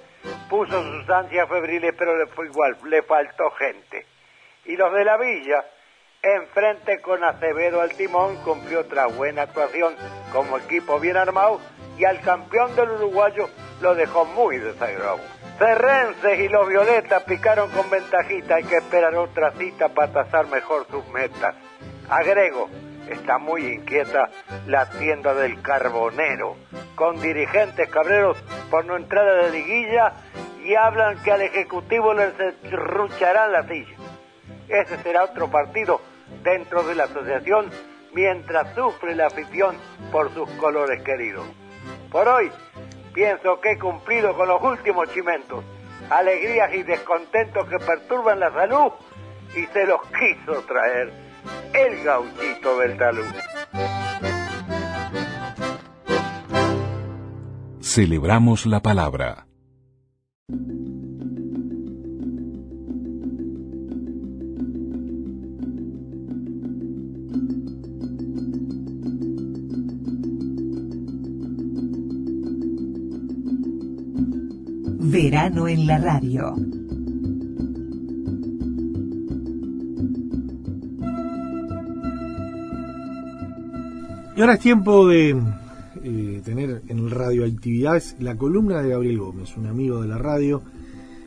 puso 0.49 0.83
sus 0.83 1.11
ansias 1.11 1.49
febriles, 1.49 1.95
pero 1.99 2.17
le 2.17 2.27
fue 2.27 2.47
igual, 2.47 2.77
le 2.85 3.03
faltó 3.03 3.51
gente. 3.53 4.07
Y 4.67 4.77
los 4.77 4.93
de 4.93 5.05
la 5.05 5.17
villa, 5.17 5.65
enfrente 6.23 7.01
con 7.01 7.23
Acevedo 7.23 7.81
al 7.81 7.95
timón, 7.95 8.37
cumplió 8.45 8.81
otra 8.81 9.07
buena 9.07 9.43
actuación 9.43 9.95
como 10.33 10.59
equipo 10.59 10.99
bien 10.99 11.17
armado 11.17 11.61
y 11.99 12.05
al 12.05 12.21
campeón 12.21 12.75
del 12.77 12.91
uruguayo 12.91 13.49
lo 13.81 13.95
dejó 13.95 14.25
muy 14.25 14.59
desagrado. 14.59 15.21
Ferrenses 15.59 16.41
y 16.41 16.49
los 16.49 16.67
Violetas 16.69 17.23
picaron 17.25 17.71
con 17.71 17.89
ventajita, 17.89 18.57
hay 18.57 18.65
que 18.65 18.77
esperar 18.77 19.15
otra 19.15 19.53
cita 19.53 19.89
para 19.89 20.13
tasar 20.13 20.49
mejor 20.49 20.87
sus 20.91 21.07
metas. 21.09 21.55
Agrego, 22.09 22.69
está 23.09 23.39
muy 23.39 23.67
inquieta 23.67 24.31
la 24.67 24.89
tienda 24.91 25.35
del 25.35 25.61
carbonero, 25.63 26.57
con 26.95 27.21
dirigentes 27.21 27.89
cabreros 27.91 28.39
por 28.71 28.85
no 28.85 28.97
entrar 28.97 29.27
a 29.29 29.43
la 29.43 29.49
liguilla 29.49 30.13
y 30.65 30.75
hablan 30.75 31.23
que 31.23 31.33
al 31.33 31.43
Ejecutivo 31.43 32.15
les 32.15 32.33
rucharán 32.71 33.53
la 33.53 33.67
silla. 33.69 33.97
Ese 34.69 34.97
será 35.03 35.25
otro 35.25 35.51
partido 35.51 36.01
dentro 36.43 36.83
de 36.85 36.95
la 36.95 37.05
asociación 37.05 37.71
mientras 38.15 38.75
sufre 38.75 39.15
la 39.15 39.27
afición 39.27 39.77
por 40.11 40.33
sus 40.33 40.49
colores 40.53 41.03
queridos. 41.03 41.47
Por 42.11 42.29
hoy, 42.29 42.51
pienso 43.13 43.61
que 43.61 43.73
he 43.73 43.79
cumplido 43.79 44.35
con 44.35 44.49
los 44.49 44.63
últimos 44.63 45.13
chimentos, 45.13 45.65
alegrías 46.11 46.73
y 46.75 46.83
descontentos 46.83 47.69
que 47.69 47.79
perturban 47.79 48.41
la 48.41 48.53
salud 48.53 48.93
y 49.57 49.67
se 49.67 49.85
los 49.85 50.01
quiso 50.09 50.63
traer 50.63 51.24
el 51.73 52.05
gauchito 52.05 52.79
del 52.79 52.97
talud. 52.97 53.25
Celebramos 57.81 58.67
la 58.67 58.81
palabra. 58.81 59.47
Verano 75.07 75.69
en 75.69 75.87
la 75.87 75.99
radio. 75.99 76.57
Y 84.37 84.41
ahora 84.41 84.55
es 84.55 84.61
tiempo 84.61 85.07
de 85.07 85.41
eh, 86.03 86.43
tener 86.45 86.83
en 86.89 87.09
Radioactividades 87.09 88.17
la 88.19 88.37
columna 88.37 88.83
de 88.83 88.91
Gabriel 88.91 89.19
Gómez, 89.21 89.57
un 89.57 89.67
amigo 89.67 90.03
de 90.03 90.09
la 90.09 90.19
radio. 90.19 90.61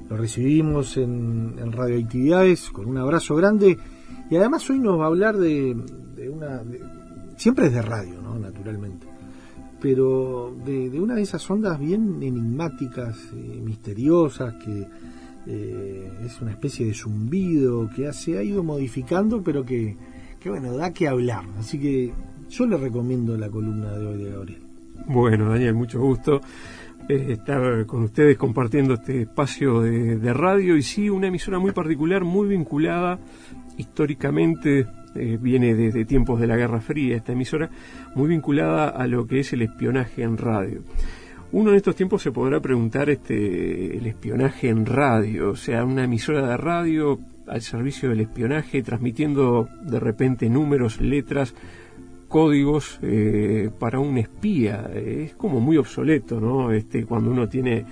Lo 0.09 0.17
recibimos 0.17 0.97
en, 0.97 1.55
en 1.57 1.71
Radioactividades 1.71 2.69
con 2.69 2.85
un 2.87 2.97
abrazo 2.97 3.37
grande 3.37 3.77
y 4.29 4.35
además 4.35 4.69
hoy 4.69 4.79
nos 4.79 4.99
va 4.99 5.05
a 5.05 5.07
hablar 5.07 5.37
de, 5.37 5.73
una... 6.29 6.61
siempre 7.37 7.67
es 7.67 7.73
de 7.73 7.81
radio, 7.81 8.21
¿no? 8.21 8.37
Naturalmente. 8.37 9.07
Pero 9.79 10.53
de, 10.65 10.99
una 10.99 11.15
de 11.15 11.21
esas 11.21 11.49
ondas 11.49 11.79
bien 11.79 12.21
enigmáticas, 12.21 13.15
eh, 13.33 13.61
misteriosas, 13.63 14.55
que 14.55 14.85
eh, 15.45 16.11
es 16.25 16.41
una 16.41 16.51
especie 16.51 16.85
de 16.85 16.93
zumbido 16.93 17.89
que 17.95 18.11
se 18.11 18.37
ha 18.37 18.43
ido 18.43 18.63
modificando, 18.63 19.41
pero 19.41 19.63
que, 19.63 19.95
que 20.41 20.49
bueno, 20.49 20.75
da 20.75 20.91
que 20.91 21.07
hablar. 21.07 21.45
Así 21.57 21.79
que 21.79 22.11
yo 22.49 22.65
le 22.65 22.77
recomiendo 22.77 23.37
la 23.37 23.49
columna 23.49 23.91
de 23.91 24.05
hoy 24.05 24.23
de 24.23 24.31
Gabriel. 24.31 24.61
Bueno, 25.07 25.49
Daniel, 25.49 25.73
mucho 25.73 25.99
gusto 25.99 26.41
eh, 27.09 27.27
estar 27.29 27.85
con 27.85 28.03
ustedes 28.03 28.37
compartiendo 28.37 28.95
este 28.95 29.21
espacio 29.21 29.81
de, 29.81 30.33
radio 30.33 30.75
y 30.75 30.81
sí, 30.81 31.09
una 31.09 31.27
emisora 31.27 31.59
muy 31.59 31.71
particular, 31.71 32.23
muy 32.23 32.49
vinculada 32.49 33.19
históricamente, 33.77 34.87
eh, 35.15 35.37
viene 35.39 35.73
desde 35.73 36.03
tiempos 36.03 36.39
de 36.39 36.47
la 36.47 36.57
Guerra 36.57 36.81
Fría 36.81 37.15
esta 37.15 37.31
emisora, 37.31 37.69
muy 38.15 38.27
vinculada 38.27 38.89
a 38.89 39.07
lo 39.07 39.25
que 39.25 39.39
es 39.39 39.53
el 39.53 39.61
espionaje 39.61 40.23
en 40.23 40.37
radio. 40.37 40.81
Uno 41.53 41.69
en 41.69 41.77
estos 41.77 41.95
tiempos 41.95 42.21
se 42.21 42.33
podrá 42.33 42.59
preguntar 42.59 43.09
este 43.09 43.97
el 43.97 44.05
espionaje 44.05 44.67
en 44.67 44.85
radio, 44.85 45.51
o 45.51 45.55
sea, 45.55 45.85
una 45.85 46.03
emisora 46.03 46.45
de 46.45 46.57
radio 46.57 47.19
al 47.47 47.61
servicio 47.61 48.09
del 48.09 48.19
espionaje, 48.19 48.83
transmitiendo 48.83 49.69
de 49.81 49.99
repente 50.01 50.49
números, 50.49 50.99
letras, 50.99 51.55
códigos 52.27 52.99
eh, 53.01 53.69
para 53.79 53.99
un 53.99 54.17
espía. 54.17 54.89
Es 54.93 55.33
como 55.35 55.59
muy 55.59 55.77
obsoleto, 55.77 56.39
¿no? 56.39 56.71
Este, 56.71 57.05
cuando 57.05 57.31
uno 57.31 57.47
tiene 57.49 57.85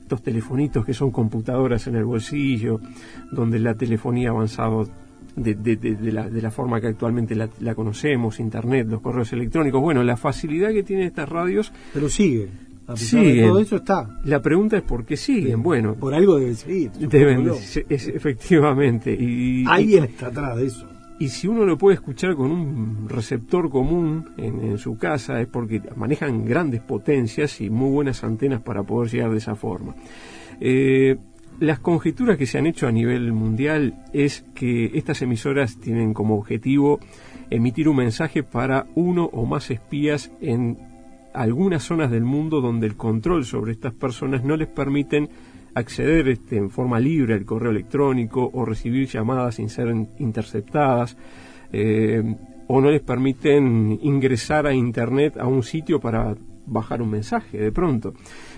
estos 0.00 0.22
telefonitos 0.22 0.84
que 0.84 0.94
son 0.94 1.10
computadoras 1.10 1.86
en 1.86 1.96
el 1.96 2.04
bolsillo, 2.04 2.80
donde 3.30 3.58
la 3.58 3.74
telefonía 3.74 4.28
ha 4.28 4.32
avanzado 4.32 4.88
de, 5.36 5.54
de- 5.54 5.76
de- 5.76 5.94
de 5.96 6.12
la, 6.12 6.28
de 6.28 6.42
la 6.42 6.50
forma 6.50 6.80
que 6.80 6.88
actualmente 6.88 7.34
la, 7.34 7.48
la 7.60 7.74
conocemos, 7.74 8.40
internet, 8.40 8.86
los 8.88 9.00
correos 9.00 9.32
electrónicos. 9.32 9.80
Bueno, 9.80 10.02
la 10.02 10.16
facilidad 10.16 10.70
que 10.72 10.82
tienen 10.82 11.06
estas 11.06 11.28
radios. 11.28 11.72
Pero 11.92 12.08
sigue. 12.08 12.48
A 12.86 12.94
pesar 12.94 13.20
de 13.22 13.30
siguen. 13.32 13.48
todo 13.48 13.60
eso 13.60 13.76
está. 13.76 14.18
La 14.24 14.40
pregunta 14.40 14.78
es 14.78 14.82
por 14.82 15.04
qué 15.04 15.16
siguen. 15.18 15.62
Bueno, 15.62 15.94
Por 15.94 16.14
algo 16.14 16.38
debe 16.38 16.54
seguir. 16.54 16.90
deben, 16.92 17.50
es- 17.88 18.08
efectivamente. 18.08 19.12
Y, 19.14 19.64
Alguien 19.66 20.04
está 20.04 20.28
atrás 20.28 20.56
de 20.56 20.66
eso. 20.66 20.88
Y 21.18 21.28
si 21.28 21.48
uno 21.48 21.64
lo 21.64 21.76
puede 21.76 21.94
escuchar 21.94 22.34
con 22.36 22.50
un 22.50 23.08
receptor 23.08 23.70
común 23.70 24.30
en, 24.36 24.60
en 24.60 24.78
su 24.78 24.96
casa 24.96 25.40
es 25.40 25.48
porque 25.48 25.82
manejan 25.96 26.44
grandes 26.44 26.80
potencias 26.80 27.60
y 27.60 27.70
muy 27.70 27.90
buenas 27.90 28.22
antenas 28.24 28.62
para 28.62 28.82
poder 28.82 29.10
llegar 29.10 29.30
de 29.30 29.38
esa 29.38 29.56
forma. 29.56 29.94
Eh, 30.60 31.16
las 31.60 31.80
conjeturas 31.80 32.38
que 32.38 32.46
se 32.46 32.58
han 32.58 32.66
hecho 32.66 32.86
a 32.86 32.92
nivel 32.92 33.32
mundial 33.32 34.04
es 34.12 34.44
que 34.54 34.92
estas 34.94 35.22
emisoras 35.22 35.78
tienen 35.80 36.14
como 36.14 36.36
objetivo 36.36 37.00
emitir 37.50 37.88
un 37.88 37.96
mensaje 37.96 38.44
para 38.44 38.86
uno 38.94 39.24
o 39.32 39.44
más 39.44 39.70
espías 39.70 40.30
en 40.40 40.78
algunas 41.34 41.82
zonas 41.82 42.10
del 42.10 42.24
mundo 42.24 42.60
donde 42.60 42.86
el 42.86 42.96
control 42.96 43.44
sobre 43.44 43.72
estas 43.72 43.92
personas 43.92 44.44
no 44.44 44.56
les 44.56 44.68
permiten 44.68 45.28
acceder 45.78 46.28
este, 46.28 46.56
en 46.56 46.70
forma 46.70 46.98
libre 47.00 47.34
al 47.34 47.44
correo 47.44 47.70
electrónico 47.70 48.50
o 48.52 48.64
recibir 48.64 49.08
llamadas 49.08 49.56
sin 49.56 49.68
ser 49.68 49.88
in- 49.88 50.08
interceptadas 50.18 51.16
eh, 51.72 52.22
o 52.66 52.80
no 52.80 52.90
les 52.90 53.00
permiten 53.00 53.98
ingresar 54.02 54.66
a 54.66 54.74
internet 54.74 55.36
a 55.38 55.46
un 55.46 55.62
sitio 55.62 56.00
para 56.00 56.36
bajar 56.66 57.00
un 57.00 57.10
mensaje 57.10 57.56
de 57.58 57.72
pronto. 57.72 58.12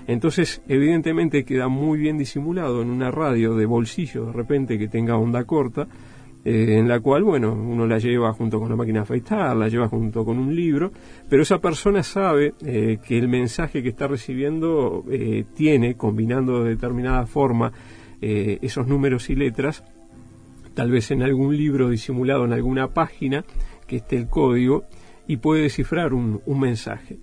Entonces, 0.08 0.62
evidentemente 0.66 1.44
queda 1.44 1.68
muy 1.68 1.98
bien 2.00 2.18
disimulado 2.18 2.82
en 2.82 2.90
una 2.90 3.10
radio 3.12 3.54
de 3.54 3.66
bolsillo 3.66 4.26
de 4.26 4.32
repente 4.32 4.78
que 4.78 4.88
tenga 4.88 5.16
onda 5.16 5.44
corta, 5.44 5.86
eh, 6.44 6.78
en 6.78 6.88
la 6.88 7.00
cual, 7.00 7.22
bueno, 7.22 7.52
uno 7.52 7.86
la 7.86 7.98
lleva 7.98 8.32
junto 8.32 8.58
con 8.58 8.70
la 8.70 8.76
máquina 8.76 9.00
de 9.00 9.02
afeitar, 9.02 9.56
la 9.56 9.68
lleva 9.68 9.88
junto 9.88 10.24
con 10.24 10.38
un 10.38 10.54
libro, 10.54 10.90
pero 11.28 11.42
esa 11.42 11.58
persona 11.58 12.02
sabe 12.02 12.54
eh, 12.64 12.98
que 13.06 13.18
el 13.18 13.28
mensaje 13.28 13.82
que 13.82 13.90
está 13.90 14.06
recibiendo 14.06 15.04
eh, 15.10 15.44
tiene, 15.54 15.96
combinando 15.96 16.64
de 16.64 16.70
determinada 16.70 17.26
forma 17.26 17.72
eh, 18.22 18.58
esos 18.62 18.86
números 18.86 19.28
y 19.28 19.34
letras, 19.34 19.84
tal 20.74 20.90
vez 20.90 21.10
en 21.10 21.22
algún 21.22 21.56
libro 21.56 21.90
disimulado 21.90 22.44
en 22.44 22.52
alguna 22.52 22.88
página 22.88 23.44
que 23.86 23.96
esté 23.96 24.16
el 24.16 24.28
código 24.28 24.84
y 25.26 25.36
puede 25.36 25.62
descifrar 25.62 26.14
un 26.14 26.40
mensaje. 26.60 27.18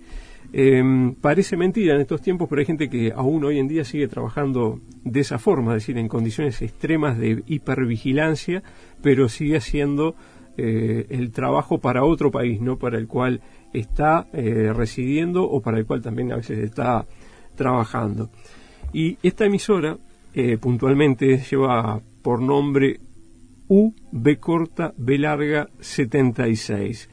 Eh, 0.52 0.82
parece 1.20 1.56
mentira 1.56 1.94
en 1.94 2.00
estos 2.00 2.22
tiempos, 2.22 2.48
pero 2.48 2.60
hay 2.60 2.66
gente 2.66 2.88
que 2.88 3.12
aún 3.14 3.44
hoy 3.44 3.58
en 3.58 3.68
día 3.68 3.84
sigue 3.84 4.08
trabajando 4.08 4.80
de 5.04 5.20
esa 5.20 5.38
forma, 5.38 5.72
es 5.72 5.82
decir, 5.82 5.98
en 5.98 6.08
condiciones 6.08 6.62
extremas 6.62 7.18
de 7.18 7.42
hipervigilancia, 7.46 8.62
pero 9.02 9.28
sigue 9.28 9.56
haciendo 9.56 10.14
eh, 10.56 11.06
el 11.10 11.30
trabajo 11.30 11.78
para 11.78 12.04
otro 12.04 12.30
país, 12.30 12.60
no 12.60 12.78
para 12.78 12.98
el 12.98 13.06
cual 13.06 13.40
está 13.72 14.26
eh, 14.32 14.72
residiendo 14.74 15.44
o 15.44 15.60
para 15.60 15.78
el 15.78 15.86
cual 15.86 16.02
también 16.02 16.32
a 16.32 16.36
veces 16.36 16.58
está 16.58 17.06
trabajando. 17.54 18.30
Y 18.92 19.18
esta 19.22 19.44
emisora 19.44 19.96
eh, 20.34 20.56
puntualmente 20.58 21.38
lleva 21.38 22.00
por 22.22 22.40
nombre 22.40 22.98
UB 23.68 24.38
corta 24.40 24.92
B 24.96 25.18
larga 25.18 25.68
76. 25.78 27.08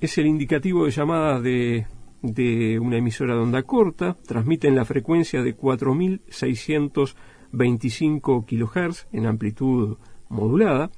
Es 0.00 0.18
el 0.18 0.26
indicativo 0.26 0.84
de 0.84 0.90
llamada 0.90 1.40
de, 1.40 1.86
de 2.22 2.78
una 2.78 2.98
emisora 2.98 3.34
de 3.34 3.40
onda 3.40 3.62
corta, 3.62 4.16
transmite 4.26 4.68
en 4.68 4.76
la 4.76 4.84
frecuencia 4.84 5.42
de 5.42 5.54
4625 5.54 8.44
kHz 8.46 9.06
en 9.12 9.24
amplitud 9.26 9.96
modulada. 10.28 10.90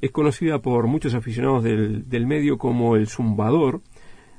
Es 0.00 0.10
conocida 0.10 0.60
por 0.60 0.86
muchos 0.86 1.14
aficionados 1.14 1.64
del, 1.64 2.08
del 2.08 2.26
medio 2.26 2.58
como 2.58 2.96
el 2.96 3.08
zumbador, 3.08 3.80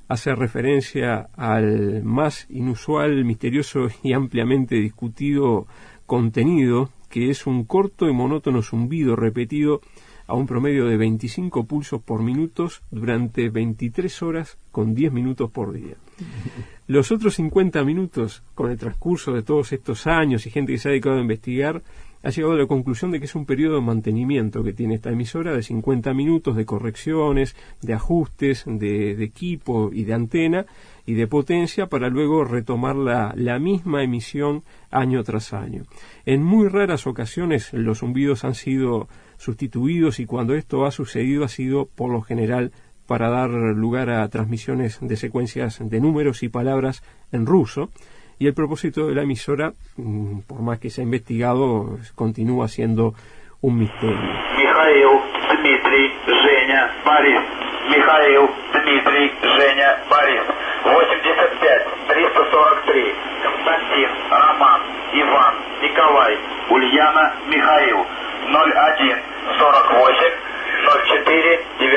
hace 0.08 0.36
referencia 0.36 1.30
al 1.36 2.04
más 2.04 2.46
inusual, 2.50 3.26
misterioso 3.26 3.88
y 4.04 4.14
ampliamente 4.14 4.76
discutido 4.76 5.66
contenido, 6.06 6.92
que 7.10 7.32
es 7.32 7.48
un 7.48 7.66
corto 7.66 8.08
y 8.08 8.14
monótono 8.14 8.62
zumbido 8.62 9.16
repetido 9.16 9.82
a 10.28 10.34
un 10.34 10.48
promedio 10.48 10.86
de 10.86 10.98
25 10.98 11.66
pulsos 11.66 12.02
por 12.02 12.22
minutos 12.24 12.82
durante 12.92 13.50
23 13.50 14.22
horas 14.24 14.58
con 14.72 14.96
10 14.96 15.12
minutos 15.12 15.52
por 15.52 15.74
día. 15.74 15.96
Los 16.88 17.12
otros 17.12 17.36
50 17.36 17.84
minutos, 17.84 18.44
con 18.54 18.70
el 18.70 18.78
transcurso 18.78 19.34
de 19.34 19.42
todos 19.42 19.74
estos 19.74 20.06
años 20.06 20.46
y 20.46 20.52
gente 20.52 20.74
que 20.74 20.78
se 20.78 20.90
ha 20.90 20.92
dedicado 20.92 21.18
a 21.18 21.22
investigar, 21.22 21.82
ha 22.26 22.30
llegado 22.30 22.54
a 22.54 22.58
la 22.58 22.66
conclusión 22.66 23.12
de 23.12 23.20
que 23.20 23.26
es 23.26 23.36
un 23.36 23.46
periodo 23.46 23.76
de 23.76 23.82
mantenimiento 23.82 24.64
que 24.64 24.74
tiene 24.74 24.96
esta 24.96 25.12
emisora 25.12 25.54
de 25.54 25.62
50 25.62 26.12
minutos 26.16 26.56
de 26.56 26.66
correcciones, 26.66 27.56
de 27.84 27.94
ajustes, 27.94 28.64
de, 28.66 29.12
equipo 29.24 29.92
y 29.94 30.06
de 30.06 30.14
antena 30.16 30.66
y 31.06 31.14
de 31.14 31.28
potencia 31.28 31.86
para 31.86 32.10
luego 32.10 32.44
retomar 32.44 32.96
la, 32.96 33.32
la, 33.38 33.60
misma 33.60 34.02
emisión 34.02 34.64
año 34.90 35.24
tras 35.24 35.54
año. 35.54 35.84
En 36.26 36.44
muy 36.44 36.68
raras 36.68 37.06
ocasiones 37.06 37.72
los 37.74 38.00
zumbidos 38.00 38.44
han 38.44 38.56
sido 38.56 39.08
sustituidos 39.37 40.21
y 40.21 40.27
cuando 40.27 40.55
esto 40.55 40.85
ha 40.85 40.91
sucedido 40.91 41.45
ha 41.45 41.49
sido 41.49 41.87
por 41.87 42.11
lo 42.11 42.21
general 42.23 42.73
para 43.07 43.29
dar 43.29 43.51
lugar 43.51 44.11
a 44.11 44.29
transmisiones 44.29 44.99
de 45.01 45.17
secuencias 45.17 45.79
de 45.81 46.01
números 46.01 46.43
y 46.45 46.49
palabras 46.49 47.03
en 47.33 47.45
ruso, 47.45 47.91
y 48.39 48.47
el 48.47 48.55
propósito 48.55 49.07
de 49.07 49.15
la 49.15 49.23
emisora, 49.23 49.73
mm, 49.97 50.41
por 50.49 50.63
más 50.63 50.79
que 50.79 50.91
se 50.91 51.03
ha 51.03 51.05
investigado, 51.05 51.99
continúa 52.15 52.69
siendo 52.69 53.15
un 53.61 53.79
misterio. 53.79 54.17
Mikhail, 54.57 55.13
Dmitri, 55.61 56.09
Женя, 56.25 56.91
Борис. 57.05 57.43
Mikhail, 57.91 58.49
Dmitri, 58.73 59.31
Женя, 59.59 59.91
Борис. 60.09 60.47
85, 60.87 61.91
343. 62.09 63.15
Константин, 63.43 64.09
Роман, 64.31 64.81
Иван, 65.13 65.64
Николай, 65.85 66.39
Ульяна, 66.71 67.35
Михаил. 67.47 68.07
01, 68.41 68.73
48, 68.81 69.23
04, 69.59 70.41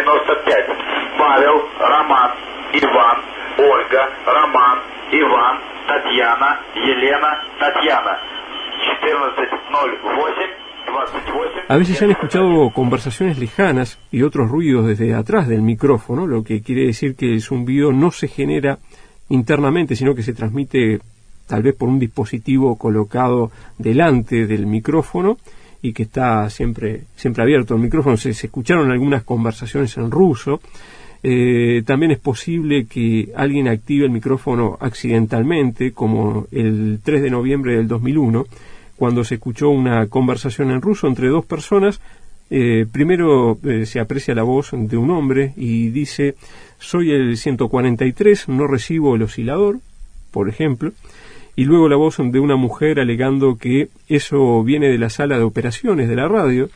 95. 0.03 0.75
Павел, 1.17 1.69
Роман, 1.79 2.31
Иван, 2.73 3.17
Ольга, 3.57 4.09
Роман, 4.25 4.79
Иван, 5.11 5.59
Татьяна, 5.87 6.59
Елена, 6.75 7.41
Татьяna. 7.59 8.19
1408. 9.01 10.63
A 11.69 11.77
veces 11.77 11.97
se 11.97 12.05
han 12.05 12.11
escuchado 12.11 12.69
conversaciones 12.71 13.39
lejanas 13.39 13.99
y 14.11 14.21
otros 14.21 14.49
ruidos 14.49 14.85
desde 14.85 15.15
atrás 15.15 15.47
del 15.47 15.61
micrófono, 15.61 16.27
lo 16.27 16.43
que 16.43 16.61
quiere 16.61 16.85
decir 16.85 17.15
que 17.15 17.31
el 17.31 17.41
zumbido 17.41 17.91
no 17.91 18.11
se 18.11 18.27
genera 18.27 18.77
internamente, 19.29 19.95
sino 19.95 20.13
que 20.13 20.21
se 20.23 20.33
transmite 20.33 20.99
tal 21.48 21.62
vez 21.62 21.74
por 21.74 21.88
un 21.88 21.98
dispositivo 21.98 22.76
colocado 22.76 23.50
delante 23.78 24.46
del 24.46 24.66
micrófono 24.66 25.38
y 25.82 25.92
que 25.92 26.04
está 26.04 26.48
siempre, 26.50 27.04
siempre 27.16 27.42
abierto 27.42 27.74
el 27.74 27.80
micrófono. 27.80 28.16
Se, 28.16 28.30
escucharon 28.30 28.90
algunas 28.90 29.24
conversaciones 29.24 29.96
en 29.96 30.10
ruso. 30.10 30.60
Eh, 31.22 31.82
también 31.84 32.12
es 32.12 32.18
posible 32.18 32.86
que 32.86 33.30
alguien 33.34 33.66
active 33.66 34.04
el 34.04 34.12
micrófono 34.12 34.76
accidentalmente, 34.80 35.92
como 35.92 36.46
el 36.52 37.00
3 37.02 37.22
de 37.22 37.30
noviembre 37.30 37.76
del 37.76 37.88
2001, 37.88 38.46
cuando 38.96 39.24
se 39.24 39.36
escuchó 39.36 39.70
una 39.70 40.06
conversación 40.06 40.70
en 40.70 40.82
ruso 40.82 41.06
entre 41.06 41.28
dos 41.28 41.44
personas. 41.46 42.00
Eh, 42.50 42.86
primero 42.90 43.58
eh, 43.64 43.86
se 43.86 44.00
aprecia 44.00 44.34
la 44.34 44.42
voz 44.42 44.70
de 44.72 44.96
un 44.96 45.10
hombre 45.10 45.52
y 45.56 45.88
dice, 45.88 46.34
soy 46.78 47.10
el 47.12 47.36
143, 47.36 48.48
no 48.48 48.66
recibo 48.66 49.16
el 49.16 49.22
oscilador, 49.22 49.78
por 50.30 50.48
ejemplo 50.48 50.92
y 51.58 51.64
luego 51.64 51.88
la 51.88 51.96
voz 51.96 52.18
de 52.18 52.38
una 52.38 52.54
mujer 52.54 53.00
alegando 53.00 53.56
que 53.56 53.88
eso 54.08 54.62
viene 54.62 54.86
de 54.90 54.96
la 54.96 55.10
sala 55.10 55.38
de 55.38 55.42
operaciones 55.42 56.08
de 56.08 56.14
la 56.14 56.28
radio. 56.28 56.68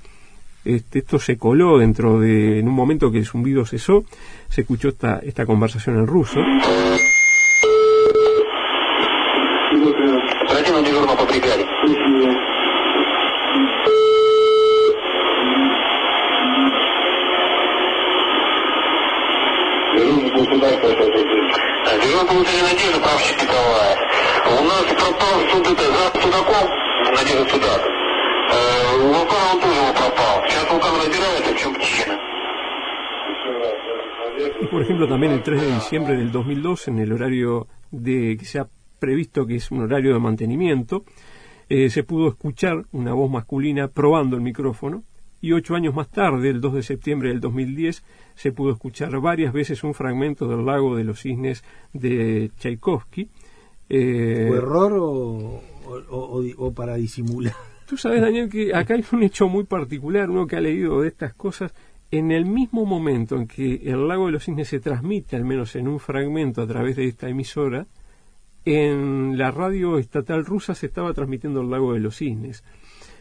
Este, 0.64 0.99
esto 0.99 1.21
se 1.21 1.38
coló 1.38 1.79
dentro 1.79 2.18
de, 2.18 2.59
en 2.59 2.66
un 2.66 2.75
momento 2.75 3.12
que 3.12 3.18
el 3.18 3.25
zumbido 3.25 3.64
cesó, 3.64 4.03
se 4.49 4.62
escuchó 4.62 4.88
esta, 4.88 5.21
esta 5.21 5.47
conversación 5.47 5.99
en 5.99 6.07
ruso. 6.09 6.40
Надежда 27.32 27.49
Судак. 27.49 27.82
Вулкан 28.99 29.43
он 29.53 29.62
тоже 29.62 29.93
пропал. 29.93 30.43
Сейчас 30.47 30.69
вулкан 30.71 30.95
разбирается, 30.95 31.53
в 31.53 31.58
чем 31.58 31.73
причина. 31.73 32.19
Y 34.62 34.65
por 34.67 34.82
ejemplo 34.82 35.08
también 35.08 35.34
el 35.34 35.43
3 35.43 35.62
de 35.62 35.73
diciembre 35.73 36.15
del 36.15 36.32
2002, 36.32 36.88
en 36.89 36.99
el 36.99 37.12
horario 37.12 37.67
de 37.91 38.38
que 38.38 38.45
se 38.45 38.60
ha 38.60 38.67
previsto 38.99 39.45
que 39.45 39.56
es 39.56 39.71
un 39.71 39.82
horario 39.82 40.13
de 40.13 40.19
mantenimiento, 40.19 41.03
eh, 41.69 41.89
se 41.89 42.03
pudo 42.03 42.30
escuchar 42.30 42.86
una 42.91 43.13
voz 43.13 43.30
masculina 43.30 43.88
probando 43.88 44.36
el 44.36 44.41
micrófono 44.41 45.03
y 45.41 45.51
ocho 45.53 45.75
años 45.75 45.93
más 45.93 46.10
tarde, 46.10 46.49
el 46.49 46.62
2 46.62 46.73
de 46.75 46.84
septiembre 46.84 47.30
del 47.30 47.39
2010, 47.39 48.03
se 48.36 48.51
pudo 48.51 48.71
escuchar 48.71 49.19
varias 49.19 49.53
veces 49.53 49.84
un 49.84 49.93
fragmento 49.93 50.47
del 50.47 50.65
lago 50.65 50.95
de 50.95 51.03
los 51.03 51.21
cisnes 51.21 51.63
de 51.93 52.51
Tchaikovsky, 52.58 53.30
eh, 53.89 54.49
¿O 54.51 54.56
error 54.56 54.93
o, 54.99 55.62
para 56.74 56.96
disimular? 56.96 57.55
Tú 57.87 57.96
sabes, 57.96 58.20
Daniel, 58.20 58.48
que 58.48 58.74
acá 58.74 58.94
hay 58.94 59.05
un 59.12 59.22
hecho 59.22 59.48
muy 59.48 59.64
particular, 59.64 60.31
uno 60.31 60.46
que 60.46 60.57
ha 60.57 60.61
leído 60.61 61.02
de 61.02 61.09
estas 61.09 61.35
cosas. 61.35 61.72
En 62.11 62.31
el 62.31 62.44
mismo 62.44 62.85
momento 62.85 63.37
en 63.37 63.46
que 63.46 63.74
el 63.85 64.07
lago 64.07 64.26
de 64.26 64.33
los 64.33 64.44
cisnes 64.44 64.68
se 64.68 64.81
transmite, 64.81 65.37
al 65.37 65.44
menos 65.44 65.74
en 65.76 65.88
un 65.88 65.98
fragmento 65.98 66.62
a 66.62 66.66
través 66.66 66.96
de 66.96 67.07
esta 67.07 67.28
emisora, 67.28 67.87
en 68.64 69.37
la 69.37 69.50
radio 69.50 69.98
estatal 69.98 70.44
rusa 70.44 70.74
se 70.74 70.87
estaba 70.87 71.12
transmitiendo 71.12 71.62
el 71.62 71.70
lago 71.70 71.94
de 71.94 72.00
los 72.00 72.16
cisnes. 72.16 72.62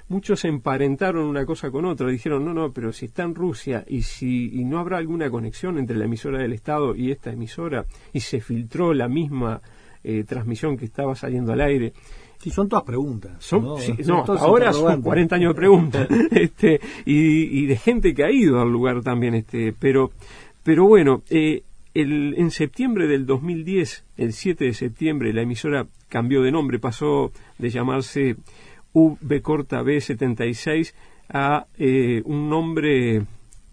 Muchos 0.07 0.43
emparentaron 0.43 1.25
una 1.25 1.45
cosa 1.45 1.71
con 1.71 1.85
otra, 1.85 2.09
dijeron, 2.09 2.43
no, 2.43 2.53
no, 2.53 2.73
pero 2.73 2.91
si 2.91 3.05
está 3.05 3.23
en 3.23 3.33
Rusia 3.33 3.85
y 3.87 4.01
si 4.01 4.49
no 4.65 4.79
habrá 4.79 4.97
alguna 4.97 5.29
conexión 5.29 5.77
entre 5.77 5.95
la 5.95 6.05
emisora 6.05 6.39
del 6.39 6.51
Estado 6.51 6.95
y 6.95 7.11
esta 7.11 7.31
emisora 7.31 7.85
y 8.11 8.19
se 8.19 8.41
filtró 8.41 8.93
la 8.93 9.07
misma 9.07 9.61
eh, 10.03 10.25
transmisión 10.25 10.77
que 10.77 10.85
estaba 10.85 11.15
saliendo 11.15 11.53
al 11.53 11.61
aire. 11.61 11.93
Sí, 12.41 12.49
son 12.49 12.67
todas 12.67 12.83
preguntas. 12.83 13.33
Son, 13.37 13.63
ahora 14.39 14.73
son 14.73 15.01
40 15.01 15.35
años 15.35 15.53
de 15.53 15.55
preguntas 15.55 16.07
este, 16.31 16.81
y, 17.05 17.67
de 17.67 17.77
gente 17.77 18.15
que 18.15 18.23
ha 18.23 18.31
ido 18.31 18.59
al 18.59 18.71
lugar 18.71 19.03
también. 19.03 19.35
Este, 19.35 19.73
pero, 19.77 20.11
pero 20.63 20.87
bueno, 20.87 21.21
eh, 21.29 21.61
el, 21.93 22.33
en 22.37 22.49
septiembre 22.49 23.07
del 23.07 23.27
2010, 23.27 24.05
el 24.17 24.33
7 24.33 24.65
de 24.65 24.73
septiembre, 24.73 25.33
la 25.33 25.43
emisora 25.43 25.85
cambió 26.09 26.41
de 26.41 26.51
nombre, 26.51 26.79
pasó 26.79 27.31
de 27.59 27.69
llamarse 27.69 28.35
UB 28.93 29.41
corta 29.43 29.83
B76 29.83 30.93
a 31.29 31.67
eh, 31.77 32.23
un 32.25 32.49
nombre 32.49 33.21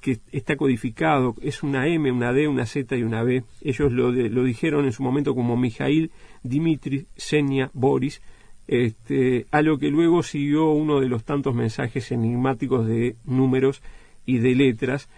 que 0.02 0.18
está 0.30 0.56
codificado, 0.56 1.34
es 1.40 1.62
una 1.62 1.88
M, 1.88 2.12
una 2.12 2.34
D, 2.34 2.46
una 2.48 2.66
Z 2.66 2.96
y 2.96 3.02
una 3.02 3.22
B. 3.22 3.44
Ellos 3.62 3.90
lo, 3.92 4.12
lo 4.12 4.44
dijeron 4.44 4.84
en 4.84 4.92
su 4.92 5.02
momento 5.02 5.34
como 5.34 5.56
Mijail, 5.56 6.10
Dimitri, 6.42 7.06
Senia, 7.16 7.70
Boris, 7.72 8.20
este, 8.68 9.46
a 9.50 9.62
lo 9.62 9.78
que 9.78 9.88
luego 9.88 10.22
siguió 10.22 10.70
uno 10.70 11.00
de 11.00 11.08
los 11.08 11.24
tantos 11.24 11.54
mensajes 11.54 12.12
enigmáticos 12.12 12.86
de 12.86 13.16
números 13.24 13.82
y 14.26 14.38
de 14.38 14.54
letras 14.54 15.08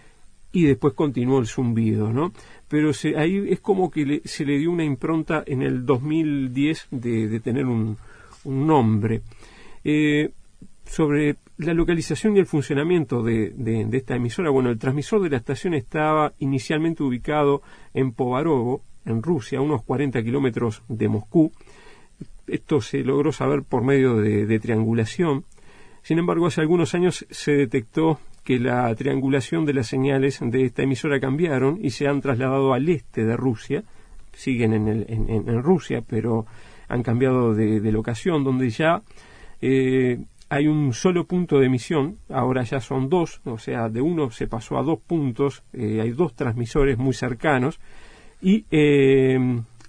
y 0.53 0.63
después 0.63 0.93
continuó 0.93 1.39
el 1.39 1.47
zumbido, 1.47 2.11
¿no? 2.11 2.31
Pero 2.67 2.93
se, 2.93 3.17
ahí 3.17 3.45
es 3.49 3.59
como 3.59 3.91
que 3.91 4.05
le- 4.05 4.21
se 4.25 4.45
le 4.45 4.57
dio 4.57 4.71
una 4.71 4.83
impronta 4.85 5.43
en 5.45 5.61
el 5.61 5.85
2010 5.85 6.87
de, 6.91 7.39
tener 7.41 7.65
un, 7.65 7.97
un 8.45 8.67
nombre. 8.67 9.21
Eh, 9.83 10.31
sobre 10.85 11.35
la 11.57 11.73
localización 11.73 12.35
y 12.35 12.39
el 12.39 12.45
funcionamiento 12.45 13.23
de, 13.23 13.51
de- 13.51 13.85
de 13.85 13.97
esta 13.97 14.15
emisora, 14.15 14.49
bueno, 14.49 14.69
el 14.69 14.77
transmisor 14.79 15.21
de 15.21 15.29
la 15.29 15.37
estación 15.37 15.73
estaba 15.73 16.33
inicialmente 16.39 17.03
ubicado 17.03 17.61
en 17.93 18.11
Povarovo, 18.11 18.81
en 19.05 19.21
Rusia, 19.23 19.59
a 19.59 19.61
unos 19.61 19.83
40 19.83 20.21
kilómetros 20.23 20.83
de 20.89 21.07
Moscú. 21.07 21.51
Esto 22.51 22.81
se 22.81 22.99
logró 23.03 23.31
saber 23.31 23.63
por 23.63 23.83
medio 23.83 24.15
de, 24.17 24.59
triangulación. 24.59 25.45
Sin 26.03 26.19
embargo, 26.19 26.47
hace 26.47 26.61
algunos 26.61 26.93
años 26.95 27.25
se 27.29 27.51
detectó 27.53 28.19
que 28.43 28.59
la 28.59 28.93
triangulación 28.95 29.65
de 29.65 29.73
las 29.73 29.87
señales 29.87 30.39
de 30.41 30.65
esta 30.65 30.83
emisora 30.83 31.19
cambiaron 31.19 31.79
y 31.81 31.91
se 31.91 32.07
han 32.07 32.21
trasladado 32.21 32.73
al 32.73 32.89
este 32.89 33.23
de 33.23 33.37
Rusia. 33.37 33.83
Siguen 34.33 34.73
en, 34.73 34.87
el- 34.87 35.05
en- 35.09 35.29
en 35.29 35.61
Rusia, 35.63 36.01
pero 36.07 36.45
han 36.87 37.03
cambiado 37.03 37.53
de, 37.53 37.79
de 37.79 37.91
locación, 37.91 38.43
donde 38.43 38.69
ya 38.69 39.01
eh, 39.61 40.19
hay 40.49 40.67
un 40.67 40.91
solo 40.93 41.25
punto 41.25 41.59
de 41.59 41.67
emisión, 41.67 42.17
ahora 42.29 42.63
ya 42.63 42.81
son 42.81 43.07
dos, 43.07 43.39
o 43.45 43.57
sea, 43.57 43.87
de 43.87 44.01
uno 44.01 44.31
se 44.31 44.47
pasó 44.47 44.77
a 44.77 44.83
dos 44.83 44.99
puntos, 44.99 45.63
eh, 45.71 46.01
hay 46.01 46.11
dos 46.11 46.33
transmisores 46.35 46.97
muy 46.97 47.13
cercanos, 47.13 47.79
y 48.41 48.65
eh, 48.71 49.39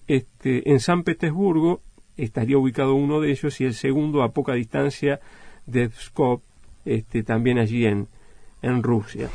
este, 0.06 0.70
en 0.70 0.78
San 0.78 1.02
Petersburgo 1.02 1.80
estaría 2.24 2.58
ubicado 2.58 2.94
uno 2.94 3.20
de 3.20 3.30
ellos 3.30 3.60
y 3.60 3.64
el 3.64 3.74
segundo 3.74 4.22
a 4.22 4.32
poca 4.32 4.54
distancia 4.54 5.20
de 5.66 5.88
Pskov, 5.88 6.40
este, 6.84 7.22
también 7.22 7.58
allí 7.58 7.86
en, 7.86 8.08
en 8.62 8.82
Rusia. 8.82 9.30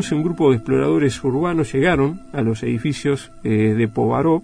2011 0.00 0.14
un 0.14 0.22
grupo 0.22 0.50
de 0.50 0.56
exploradores 0.56 1.22
urbanos 1.22 1.72
llegaron 1.72 2.22
a 2.32 2.40
los 2.40 2.62
edificios 2.62 3.30
eh, 3.44 3.74
de 3.76 3.86
Povarov, 3.86 4.42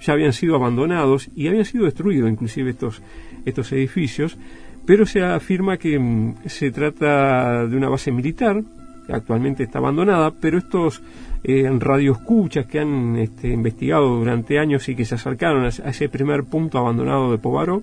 ya 0.00 0.12
habían 0.12 0.34
sido 0.34 0.54
abandonados 0.54 1.30
y 1.34 1.48
habían 1.48 1.64
sido 1.64 1.86
destruidos 1.86 2.30
inclusive 2.30 2.70
estos, 2.70 3.00
estos 3.46 3.72
edificios, 3.72 4.36
pero 4.84 5.06
se 5.06 5.22
afirma 5.22 5.78
que 5.78 5.98
mm, 5.98 6.34
se 6.46 6.70
trata 6.70 7.66
de 7.66 7.74
una 7.74 7.88
base 7.88 8.12
militar, 8.12 8.62
que 9.06 9.12
actualmente 9.14 9.62
está 9.62 9.78
abandonada, 9.78 10.30
pero 10.30 10.58
estos 10.58 11.00
eh, 11.42 11.70
radioescuchas 11.78 12.66
que 12.66 12.80
han 12.80 13.16
este, 13.16 13.48
investigado 13.48 14.14
durante 14.14 14.58
años 14.58 14.88
y 14.90 14.94
que 14.94 15.06
se 15.06 15.14
acercaron 15.14 15.64
a, 15.64 15.68
a 15.68 15.90
ese 15.90 16.10
primer 16.10 16.44
punto 16.44 16.76
abandonado 16.76 17.32
de 17.32 17.38
Povarov, 17.38 17.82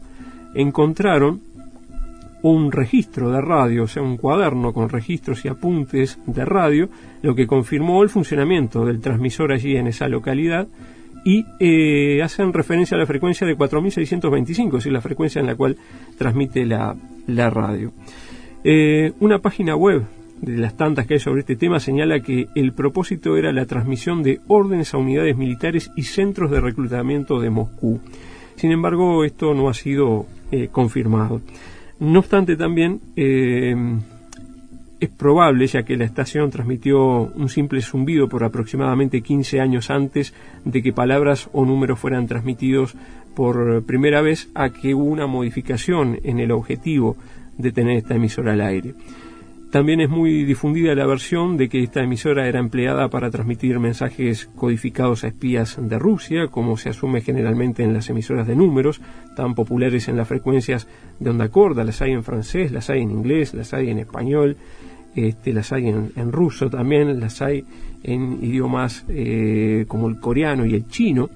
encontraron 0.54 1.42
un 2.52 2.72
registro 2.72 3.32
de 3.32 3.42
radio, 3.42 3.86
o 3.86 3.88
sea, 3.88 4.04
un 4.04 4.18
cuaderno 4.18 4.72
con 4.72 4.90
registros 4.90 5.44
y 5.46 5.48
apuntes 5.48 6.20
de 6.28 6.46
radio, 6.46 6.90
lo 7.24 7.34
que 7.34 7.48
confirmó 7.48 8.04
el 8.04 8.10
funcionamiento 8.10 8.86
del 8.86 9.02
transmisor 9.02 9.52
allí 9.52 9.76
en 9.78 9.88
esa 9.88 10.08
localidad 10.08 10.68
y 11.26 11.44
eh, 11.60 12.22
hacen 12.22 12.54
referencia 12.54 12.98
a 12.98 13.00
la 13.00 13.08
frecuencia 13.08 13.48
de 13.48 13.56
4625, 13.56 14.78
es 14.78 14.84
decir, 14.84 14.94
la 14.94 15.02
frecuencia 15.02 15.40
en 15.40 15.48
la 15.48 15.56
cual 15.56 15.76
transmite 16.20 16.68
la, 16.68 16.96
la 17.26 17.50
radio. 17.50 17.94
Eh, 18.64 19.12
una 19.22 19.40
página 19.40 19.76
web 19.76 20.04
de 20.40 20.58
las 20.58 20.78
tantas 20.78 21.08
que 21.08 21.16
hay 21.16 21.20
sobre 21.20 21.40
este 21.40 21.56
tema 21.56 21.80
señala 21.80 22.20
que 22.20 22.46
el 22.54 22.74
propósito 22.74 23.38
era 23.38 23.52
la 23.54 23.66
transmisión 23.66 24.22
de 24.22 24.40
órdenes 24.46 24.94
a 24.94 25.00
unidades 25.00 25.36
militares 25.36 25.90
y 25.96 26.04
centros 26.04 26.52
de 26.52 26.62
reclutamiento 26.62 27.40
de 27.40 27.50
Moscú. 27.50 28.00
Sin 28.56 28.72
embargo, 28.72 29.24
esto 29.24 29.56
no 29.56 29.68
ha 29.68 29.74
sido 29.74 30.28
eh, 30.52 30.70
confirmado. 30.72 31.42
No 32.00 32.20
obstante, 32.20 32.58
también 32.58 33.00
eh, 33.16 33.76
es 35.00 35.10
probable, 35.10 35.68
ya 35.68 35.84
que 35.84 35.98
la 35.98 36.06
estación 36.06 36.50
transmitió 36.50 37.04
un 37.04 37.50
simple 37.50 37.82
zumbido 37.82 38.28
por 38.28 38.44
aproximadamente 38.44 39.22
15 39.22 39.62
años 39.62 39.90
antes 39.90 40.34
de 40.64 40.82
que 40.82 40.94
palabras 40.94 41.50
o 41.54 41.66
números 41.66 42.00
fueran 42.00 42.28
transmitidos 42.28 42.96
por 43.36 43.84
primera 43.84 44.22
vez, 44.22 44.50
a 44.56 44.70
que 44.70 44.94
hubo 44.94 45.06
una 45.06 45.28
modificación 45.28 46.20
en 46.24 46.40
el 46.40 46.52
objetivo 46.52 47.18
de 47.58 47.72
tener 47.72 47.98
esta 47.98 48.16
emisora 48.16 48.54
al 48.54 48.62
aire. 48.62 48.94
También 49.76 50.00
es 50.00 50.10
muy 50.10 50.46
difundida 50.46 50.96
la 50.96 51.06
versión 51.06 51.58
de 51.58 51.68
que 51.68 51.84
esta 51.84 52.02
emisora 52.02 52.48
era 52.48 52.62
empleada 52.62 53.10
para 53.10 53.30
transmitir 53.30 53.78
mensajes 53.78 54.50
codificados 54.56 55.26
a 55.26 55.28
espías 55.28 55.76
de 55.78 56.00
Rusia, 56.00 56.48
como 56.48 56.78
se 56.78 56.88
asume 56.88 57.20
generalmente 57.20 57.84
en 57.84 57.94
las 57.94 58.10
emisoras 58.10 58.48
de 58.48 58.56
números, 58.56 59.02
tan 59.36 59.54
populares 59.54 60.08
en 60.08 60.16
las 60.16 60.30
frecuencias 60.30 60.88
de 61.20 61.30
onda 61.30 61.50
corta, 61.50 61.84
las 61.84 62.02
hay 62.02 62.14
en 62.14 62.24
francés, 62.24 62.72
las 62.72 62.90
hay 62.90 63.02
en 63.02 63.12
inglés, 63.12 63.54
las 63.54 63.74
hay 63.74 63.90
en 63.90 64.00
español, 64.00 64.56
este, 65.14 65.52
las 65.52 65.74
hay 65.74 65.90
en, 65.90 66.14
en 66.16 66.32
ruso 66.32 66.70
también, 66.70 67.20
las 67.20 67.42
hay 67.42 67.66
en 68.02 68.42
idiomas 68.42 69.04
eh, 69.10 69.84
como 69.90 70.08
el 70.08 70.22
coreano 70.22 70.66
y 70.66 70.74
el 70.74 70.88
chino. 70.88 71.30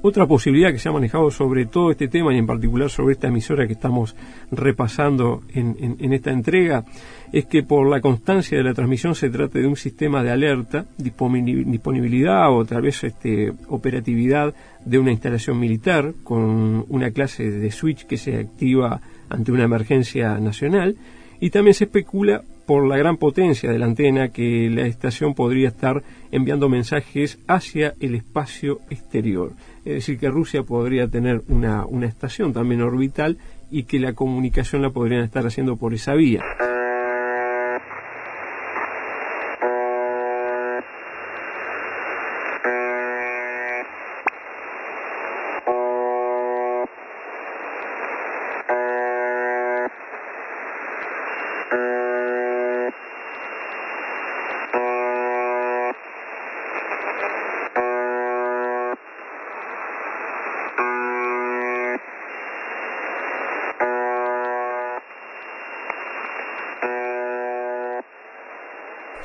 Otra 0.00 0.26
posibilidad 0.26 0.70
que 0.70 0.78
se 0.78 0.88
ha 0.88 0.92
manejado 0.92 1.28
sobre 1.30 1.66
todo 1.66 1.90
este 1.90 2.06
tema 2.06 2.32
y 2.32 2.38
en 2.38 2.46
particular 2.46 2.88
sobre 2.88 3.14
esta 3.14 3.26
emisora 3.26 3.66
que 3.66 3.72
estamos 3.72 4.14
repasando 4.52 5.42
en, 5.52 5.96
esta 6.12 6.30
entrega 6.30 6.84
es 7.32 7.46
que 7.46 7.64
por 7.64 7.88
la 7.88 8.00
constancia 8.00 8.56
de 8.56 8.62
la 8.62 8.74
transmisión 8.74 9.16
se 9.16 9.28
trate 9.28 9.60
de 9.60 9.66
un 9.66 9.74
sistema 9.76 10.22
de 10.22 10.30
alerta, 10.30 10.84
disponi- 10.98 11.64
disponibilidad 11.64 12.48
o 12.52 12.64
tal 12.64 12.82
vez 12.82 13.02
este, 13.02 13.52
operatividad 13.68 14.54
de 14.84 14.98
una 15.00 15.10
instalación 15.10 15.58
militar 15.58 16.14
con 16.22 16.84
una 16.88 17.10
clase 17.10 17.50
de 17.50 17.70
switch 17.72 18.06
que 18.06 18.18
se 18.18 18.38
activa 18.38 19.00
ante 19.28 19.50
una 19.50 19.64
emergencia 19.64 20.38
nacional. 20.38 20.94
Y 21.40 21.50
también 21.50 21.74
se 21.74 21.84
especula 21.84 22.42
por 22.68 22.86
la 22.86 22.98
gran 22.98 23.16
potencia 23.16 23.72
de 23.72 23.78
la 23.78 23.86
antena 23.86 24.28
que 24.28 24.68
la 24.68 24.82
estación 24.82 25.32
podría 25.34 25.68
estar 25.68 26.02
enviando 26.30 26.68
mensajes 26.68 27.38
hacia 27.48 27.94
el 27.98 28.14
espacio 28.14 28.80
exterior. 28.90 29.52
Es 29.86 29.94
decir, 29.94 30.18
que 30.18 30.28
Rusia 30.28 30.64
podría 30.64 31.08
tener 31.08 31.40
una, 31.48 31.86
una 31.86 32.06
estación 32.06 32.52
también 32.52 32.82
orbital 32.82 33.38
y 33.70 33.84
que 33.84 33.98
la 33.98 34.12
comunicación 34.12 34.82
la 34.82 34.90
podrían 34.90 35.24
estar 35.24 35.46
haciendo 35.46 35.76
por 35.76 35.94
esa 35.94 36.12
vía. 36.12 36.42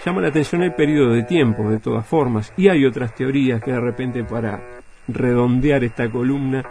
Llama 0.06 0.22
la 0.22 0.28
atención 0.28 0.64
el 0.64 0.74
periodo 0.74 1.14
de 1.14 1.24
tiempo, 1.24 1.70
de 1.70 1.80
todas 1.80 2.06
formas, 2.06 2.52
y 2.58 2.68
hay 2.68 2.86
otras 2.86 3.16
teorías 3.16 3.62
que 3.64 3.72
de 3.72 3.80
repente 3.80 4.24
para 4.24 4.60
redondear 5.08 5.84
esta 5.84 6.10
columna 6.10 6.64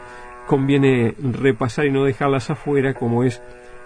conviene 0.46 1.14
repasar 1.32 1.86
y 1.86 1.90
no 1.90 2.04
dejarlas 2.04 2.50
afuera, 2.50 2.92
como 2.92 3.24
es 3.24 3.40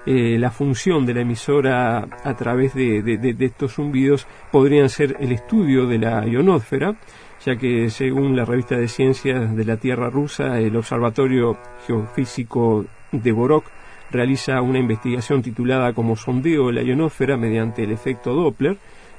eh, 0.04 0.36
la 0.38 0.50
función 0.50 1.06
de 1.06 1.14
la 1.14 1.20
emisora 1.20 1.98
a 2.24 2.34
través 2.36 2.74
de, 2.74 3.02
de- 3.02 3.36
estos 3.44 3.74
zumbidos 3.74 4.26
podrían 4.50 4.88
ser 4.88 5.16
el 5.20 5.30
estudio 5.32 5.86
de 5.86 5.98
la 5.98 6.26
ionósfera, 6.26 6.96
ya 7.44 7.56
que 7.56 7.88
según 7.90 8.34
la 8.36 8.44
revista 8.44 8.76
de 8.76 8.88
ciencias 8.88 9.54
de 9.54 9.64
la 9.64 9.76
Tierra 9.76 10.10
rusa, 10.10 10.58
el 10.58 10.74
Observatorio 10.76 11.56
Geofísico 11.86 12.84
de 13.12 13.32
Borok 13.32 13.64
realiza 14.10 14.60
una 14.62 14.78
investigación 14.78 15.42
titulada 15.42 15.92
como 15.92 16.16
sondeo 16.16 16.68
de 16.68 16.72
la 16.74 16.82
ionósfera 16.82 17.36
mediante 17.36 17.84
el 17.84 17.92
efecto 17.92 18.32
Doppler, 18.32 18.76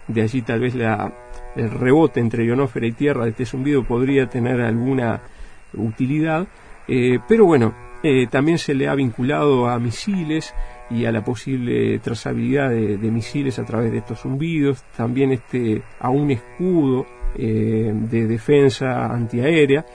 de 0.07 0.21
allí 0.21 0.41
tal 0.41 0.59
vez 0.59 0.75
la, 0.75 1.11
el 1.55 1.71
rebote 1.71 2.19
entre 2.19 2.45
ionósfera 2.45 2.87
y 2.87 2.91
Tierra 2.91 3.23
de 3.25 3.31
este 3.31 3.45
zumbido 3.45 3.83
podría 3.83 4.27
tener 4.27 4.61
alguna 4.61 5.21
utilidad, 5.73 6.47
eh, 6.87 7.19
pero 7.27 7.45
bueno, 7.45 7.73
eh, 8.03 8.27
también 8.27 8.57
se 8.57 8.73
le 8.73 8.87
ha 8.87 8.95
vinculado 8.95 9.67
a 9.67 9.79
misiles 9.79 10.53
y 10.89 11.05
a 11.05 11.11
la 11.11 11.23
posible 11.23 11.99
trazabilidad 11.99 12.69
de, 12.69 12.97
misiles 13.11 13.59
a 13.59 13.65
través 13.65 13.91
de 13.91 13.97
estos 13.97 14.21
zumbidos, 14.21 14.83
también 14.95 15.31
este, 15.33 15.81
a 15.99 16.09
un 16.09 16.31
escudo 16.31 17.05
eh, 17.35 17.91
de 17.93 18.27
defensa 18.27 19.07
antiaérea, 19.07 19.85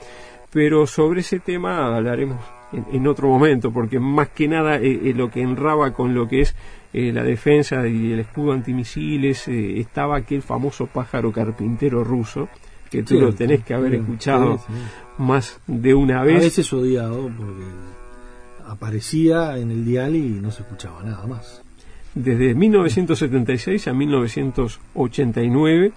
pero 0.51 0.85
sobre 0.85 1.21
ese 1.21 1.39
tema 1.39 1.95
hablaremos 1.95 2.37
en, 2.73 2.85
en 2.95 3.07
otro 3.07 3.27
momento, 3.29 3.71
porque 3.71 3.99
más 3.99 4.29
que 4.29 4.47
nada 4.47 4.77
eh, 4.77 4.99
eh, 5.09 5.13
lo 5.15 5.29
que 5.29 5.41
enraba 5.41 5.93
con 5.93 6.13
lo 6.13 6.27
que 6.27 6.41
es 6.41 6.55
eh, 6.93 7.11
la 7.11 7.23
defensa 7.23 7.87
y 7.87 8.11
el 8.11 8.19
escudo 8.19 8.51
antimisiles, 8.53 9.47
eh, 9.47 9.79
estaba 9.79 10.17
aquel 10.17 10.41
famoso 10.41 10.87
pájaro 10.87 11.31
carpintero 11.31 12.03
ruso, 12.03 12.49
que 12.91 13.01
tú 13.03 13.15
Sí, 13.15 13.19
lo 13.19 13.33
tenés 13.33 13.63
que 13.63 13.73
haber 13.73 13.91
sí, 13.93 13.97
escuchado 13.97 14.57
sí, 14.59 14.73
más 15.17 15.59
de 15.65 15.93
una 15.95 16.21
A 16.21 16.23
vez. 16.23 16.39
veces 16.41 16.71
odiado 16.73 17.29
porque 17.35 17.63
aparecía 18.67 19.57
en 19.57 19.71
el 19.71 19.83
dial 19.85 20.15
y 20.15 20.21
no 20.41 20.51
se 20.51 20.61
escuchaba 20.63 21.01
nada 21.03 21.25
más. 21.25 21.61
Desde 22.15 22.53
1976 22.53 23.87
a 23.87 23.93
1989, 23.93 25.91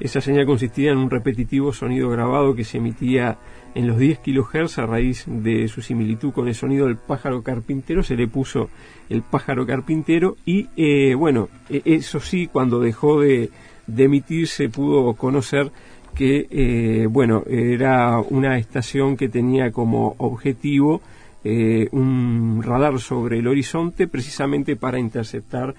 esa 0.00 0.20
señal 0.20 0.46
consistía 0.46 0.90
en 0.92 0.98
un 0.98 1.10
repetitivo 1.10 1.72
sonido 1.72 2.08
grabado 2.10 2.54
que 2.54 2.64
se 2.64 2.78
emitía 2.78 3.38
en 3.74 3.86
los 3.86 3.98
10 3.98 4.20
kHz 4.20 4.78
a 4.78 4.86
raíz 4.86 5.24
de 5.26 5.68
su 5.68 5.82
similitud 5.82 6.32
con 6.32 6.48
el 6.48 6.54
sonido 6.54 6.86
del 6.86 6.96
pájaro 6.96 7.42
carpintero. 7.42 8.02
Se 8.02 8.16
le 8.16 8.26
puso 8.28 8.68
el 9.08 9.22
pájaro 9.22 9.66
carpintero 9.66 10.36
y, 10.44 10.68
eh, 10.76 11.14
bueno, 11.14 11.48
e- 11.68 11.82
eso 11.84 12.20
sí, 12.20 12.48
cuando 12.48 12.80
dejó 12.80 13.20
de, 13.20 13.50
de 13.86 14.04
emitir 14.04 14.48
se 14.48 14.68
pudo 14.68 15.14
conocer 15.14 15.70
que, 16.14 16.46
eh, 16.50 17.06
bueno, 17.08 17.44
era 17.46 18.18
una 18.18 18.58
estación 18.58 19.16
que 19.16 19.28
tenía 19.28 19.70
como 19.70 20.16
objetivo 20.18 21.00
eh, 21.42 21.88
un 21.92 22.62
radar 22.62 22.98
sobre 22.98 23.38
el 23.38 23.46
horizonte 23.46 24.06
precisamente 24.06 24.76
para 24.76 24.98
interceptar 24.98 25.74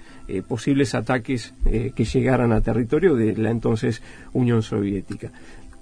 posibles 0.48 0.94
ataques 0.94 1.52
que 1.94 2.04
llegaran 2.04 2.52
a 2.52 2.62
territorio 2.62 3.14
de 3.14 3.36
la 3.36 3.50
entonces 3.50 4.02
Unión 4.32 4.62
Soviética. 4.62 5.30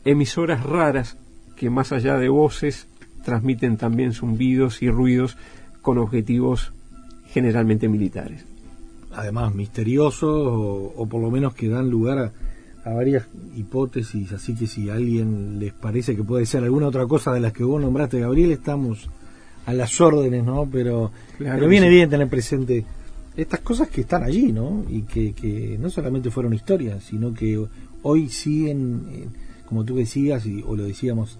Emisoras 0.04 0.64
raras 0.64 1.16
que 1.60 1.68
más 1.68 1.92
allá 1.92 2.16
de 2.16 2.30
voces 2.30 2.88
transmiten 3.22 3.76
también 3.76 4.14
zumbidos 4.14 4.80
y 4.80 4.88
ruidos 4.88 5.36
con 5.82 5.98
objetivos 5.98 6.72
generalmente 7.26 7.86
militares. 7.86 8.46
Además, 9.12 9.54
misteriosos 9.54 10.22
o, 10.24 10.94
o 10.96 11.06
por 11.06 11.20
lo 11.20 11.30
menos 11.30 11.52
que 11.52 11.68
dan 11.68 11.90
lugar 11.90 12.18
a, 12.18 12.32
a 12.90 12.94
varias 12.94 13.26
hipótesis. 13.58 14.32
Así 14.32 14.54
que 14.54 14.66
si 14.66 14.88
a 14.88 14.94
alguien 14.94 15.58
les 15.58 15.74
parece 15.74 16.16
que 16.16 16.24
puede 16.24 16.46
ser 16.46 16.64
alguna 16.64 16.86
otra 16.88 17.06
cosa 17.06 17.34
de 17.34 17.40
las 17.40 17.52
que 17.52 17.62
vos 17.62 17.78
nombraste, 17.78 18.20
Gabriel, 18.20 18.52
estamos 18.52 19.10
a 19.66 19.74
las 19.74 20.00
órdenes, 20.00 20.42
¿no? 20.42 20.66
Pero, 20.72 21.12
Claro 21.36 21.58
pero 21.58 21.68
viene 21.68 21.88
sí. 21.88 21.94
bien 21.94 22.08
tener 22.08 22.28
presente 22.30 22.86
estas 23.36 23.60
cosas 23.60 23.90
que 23.90 24.00
están 24.00 24.22
allí, 24.22 24.50
¿no? 24.50 24.82
Y 24.88 25.02
que, 25.02 25.34
que 25.34 25.76
no 25.78 25.90
solamente 25.90 26.30
fueron 26.30 26.54
historias, 26.54 27.04
sino 27.04 27.34
que 27.34 27.62
hoy 28.02 28.30
siguen, 28.30 29.02
eh, 29.12 29.28
como 29.70 29.84
tú 29.84 29.96
decías, 29.96 30.44
y, 30.44 30.62
o 30.66 30.76
lo 30.76 30.84
decíamos 30.84 31.38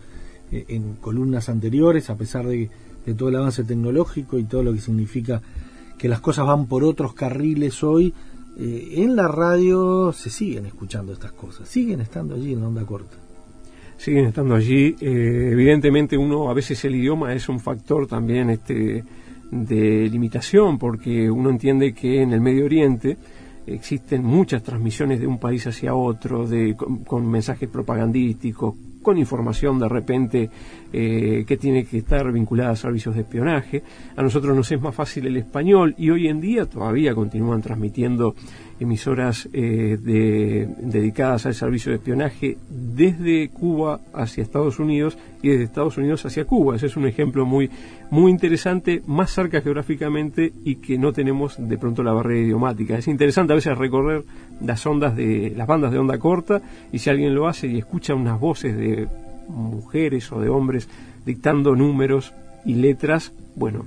eh, 0.51 0.65
en 0.69 0.95
columnas 0.95 1.51
anteriores, 1.51 2.09
a 2.09 2.17
pesar 2.17 2.47
de, 2.47 2.71
de 3.05 3.15
todo 3.15 3.29
el 3.29 3.37
avance 3.37 3.65
tecnológico 3.65 4.39
y 4.39 4.45
todo 4.45 4.63
lo 4.63 4.73
que 4.73 4.81
significa 4.81 5.43
que 5.99 6.09
las 6.09 6.21
cosas 6.21 6.47
van 6.47 6.67
por 6.67 6.83
otros 6.83 7.13
carriles 7.13 7.83
hoy, 7.83 8.15
eh, 8.57 8.95
en 8.97 9.17
la 9.17 9.29
radio 9.29 10.13
se 10.13 10.31
siguen 10.31 10.65
escuchando 10.67 11.13
estas 11.13 11.33
cosas, 11.33 11.69
siguen 11.69 12.01
estando 12.01 12.37
allí 12.37 12.53
en 12.53 12.61
la 12.61 12.69
onda 12.69 12.85
corta. 12.87 13.17
siguen 13.99 14.27
estando 14.27 14.55
allí. 14.55 14.97
Eh, 15.01 15.51
evidentemente 15.53 16.17
uno 16.17 16.49
a 16.49 16.55
veces 16.55 16.83
el 16.85 16.95
idioma 16.95 17.35
es 17.35 17.49
un 17.49 17.61
factor 17.61 18.07
también 18.07 18.49
este 18.51 19.05
de 19.51 20.09
limitación 20.09 20.79
porque 20.79 21.29
uno 21.31 21.51
entiende 21.51 21.93
que 21.93 22.23
en 22.23 22.33
el 22.33 22.41
Medio 22.41 22.65
Oriente 22.65 23.19
existen 23.67 24.25
muchas 24.25 24.63
transmisiones 24.63 25.21
de 25.21 25.27
un 25.27 25.39
país 25.39 25.67
hacia 25.67 25.95
otro, 25.95 26.47
de, 26.47 26.75
con, 26.77 27.05
con 27.05 27.31
mensajes 27.31 27.69
propagandísticos, 27.69 28.75
con 29.03 29.19
información 29.19 29.79
de 29.79 29.89
repente 29.89 30.51
eh, 30.93 31.45
que 31.47 31.57
tiene 31.57 31.85
que 31.85 31.99
estar 31.99 32.31
vinculada 32.33 32.71
a 32.71 32.77
servicios 32.77 33.15
de 33.15 33.23
espionaje. 33.23 33.83
A 34.17 34.23
nosotros 34.23 34.57
nos 34.57 34.71
es 34.71 34.81
más 34.81 34.95
fácil 34.95 35.27
el 35.27 35.37
español 35.37 35.95
y 35.97 36.11
hoy 36.11 36.29
en 36.29 36.41
día 36.41 36.67
todavía 36.67 37.15
continúan 37.15 37.63
transmitiendo 37.63 38.35
emisoras 38.81 39.49
eh, 39.53 39.99
de- 40.01 40.67
dedicadas 40.81 41.47
al 41.47 41.55
servicio 41.55 41.91
de 41.93 41.97
espionaje 41.99 42.57
desde 42.69 43.49
Cuba 43.51 44.01
hacia 44.15 44.43
Estados 44.43 44.79
Unidos 44.79 45.17
y 45.43 45.51
desde 45.51 45.65
Estados 45.65 45.99
Unidos 45.99 46.25
hacia 46.25 46.47
Cuba. 46.47 46.77
Ese 46.77 46.87
es 46.87 46.97
un 46.97 47.07
ejemplo 47.07 47.45
muy, 47.47 47.71
muy 48.11 48.31
interesante, 48.33 49.03
más 49.07 49.31
cerca 49.31 49.61
geográficamente 49.61 50.53
y 50.65 50.77
que 50.77 50.99
no 50.99 51.13
tenemos 51.13 51.57
de 51.59 51.79
pronto 51.79 52.03
la 52.03 52.13
barrera 52.13 52.41
idiomática. 52.41 52.97
Es 52.99 53.07
interesante 53.07 53.53
a 53.53 53.57
veces 53.57 53.77
recorrer 53.77 54.25
las 54.61 54.85
ondas 54.87 55.15
de 55.15 55.53
las 55.57 55.67
bandas 55.67 55.93
de 55.93 55.99
onda 55.99 56.19
corta 56.19 56.63
y 56.91 56.99
si 56.99 57.11
alguien 57.11 57.35
lo 57.35 57.47
hace 57.49 57.67
y 57.69 57.79
escucha 57.79 58.15
unas 58.15 58.41
voces 58.41 58.77
de 58.77 59.07
mujeres 59.49 60.33
o 60.33 60.41
de 60.41 60.49
hombres 60.49 60.89
dictando 61.27 61.77
números 61.77 62.33
y 62.65 62.75
letras, 62.75 63.33
bueno, 63.57 63.85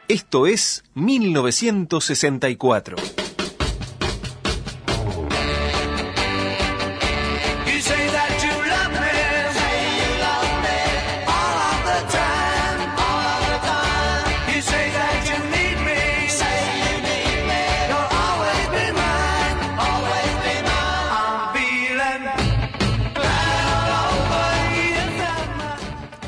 Esto 0.07 0.47
es 0.47 0.85
1964. 0.93 3.22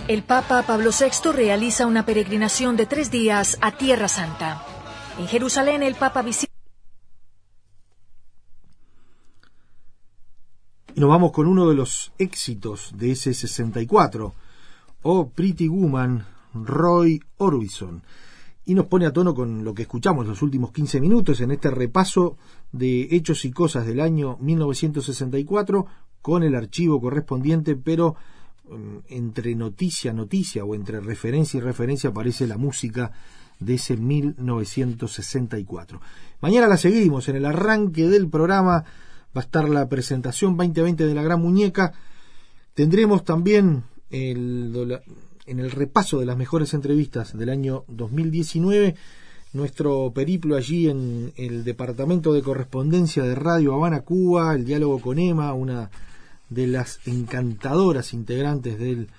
El 0.07 0.21
Papa 0.21 0.61
Pablo 0.67 0.91
VI 0.91 1.31
realiza 1.31 1.87
una 1.87 2.05
peregrinación 2.05 2.77
de 2.77 2.85
tres 2.85 3.09
días 3.09 3.57
a 3.61 3.71
Tierra 3.71 4.07
Santa. 4.07 4.63
En 5.17 5.25
Jerusalén 5.25 5.81
el 5.81 5.95
Papa 5.95 6.21
visita... 6.21 6.53
Y 10.93 10.99
nos 10.99 11.09
vamos 11.09 11.31
con 11.31 11.47
uno 11.47 11.67
de 11.67 11.73
los 11.73 12.11
éxitos 12.19 12.91
de 12.95 13.13
ese 13.13 13.33
64, 13.33 14.31
Oh 15.01 15.27
Pretty 15.29 15.67
Woman, 15.67 16.23
Roy 16.53 17.19
Orbison. 17.37 18.03
Y 18.63 18.75
nos 18.75 18.85
pone 18.85 19.07
a 19.07 19.11
tono 19.11 19.33
con 19.33 19.63
lo 19.63 19.73
que 19.73 19.81
escuchamos 19.81 20.27
los 20.27 20.43
últimos 20.43 20.71
15 20.71 21.01
minutos 21.01 21.41
en 21.41 21.49
este 21.49 21.71
repaso 21.71 22.37
de 22.71 23.07
hechos 23.09 23.43
y 23.43 23.51
cosas 23.51 23.87
del 23.87 23.99
año 23.99 24.37
1964 24.39 25.87
con 26.21 26.43
el 26.43 26.53
archivo 26.53 27.01
correspondiente, 27.01 27.75
pero 27.75 28.15
entre 29.09 29.55
noticia 29.55 30.13
noticia 30.13 30.65
o 30.65 30.75
entre 30.75 30.99
referencia 30.99 31.57
y 31.57 31.61
referencia 31.61 32.09
aparece 32.09 32.47
la 32.47 32.57
música 32.57 33.11
de 33.59 33.75
ese 33.75 33.97
1964. 33.97 36.01
Mañana 36.41 36.67
la 36.67 36.77
seguimos 36.77 37.29
en 37.29 37.37
el 37.37 37.45
arranque 37.45 38.07
del 38.07 38.29
programa 38.29 38.83
va 39.35 39.41
a 39.41 39.41
estar 39.41 39.69
la 39.69 39.87
presentación 39.87 40.57
2020 40.57 41.05
de 41.05 41.13
la 41.13 41.23
Gran 41.23 41.41
Muñeca. 41.41 41.93
Tendremos 42.73 43.23
también 43.23 43.83
el, 44.09 44.99
en 45.45 45.59
el 45.59 45.71
repaso 45.71 46.19
de 46.19 46.25
las 46.25 46.37
mejores 46.37 46.73
entrevistas 46.73 47.37
del 47.37 47.49
año 47.49 47.85
2019 47.87 48.95
nuestro 49.55 50.11
periplo 50.13 50.57
allí 50.57 50.89
en 50.89 51.31
el 51.37 51.63
departamento 51.63 52.33
de 52.33 52.41
correspondencia 52.41 53.23
de 53.23 53.35
Radio 53.35 53.73
Habana, 53.73 54.01
Cuba, 54.01 54.53
el 54.53 54.65
diálogo 54.65 54.99
con 54.99 55.17
Emma, 55.17 55.53
una 55.53 55.89
de 56.49 56.67
las 56.67 56.99
encantadoras 57.05 58.13
integrantes 58.13 58.79
del 58.79 59.09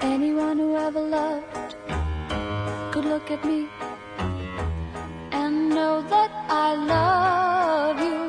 Anyone 0.00 0.58
who 0.58 0.76
ever 0.76 1.00
loved 1.00 1.74
could 2.92 3.04
look 3.04 3.30
at 3.32 3.44
me 3.44 3.68
and 5.32 5.70
know 5.70 6.00
that 6.02 6.30
I 6.48 6.74
love 6.94 7.98
you. 8.08 8.20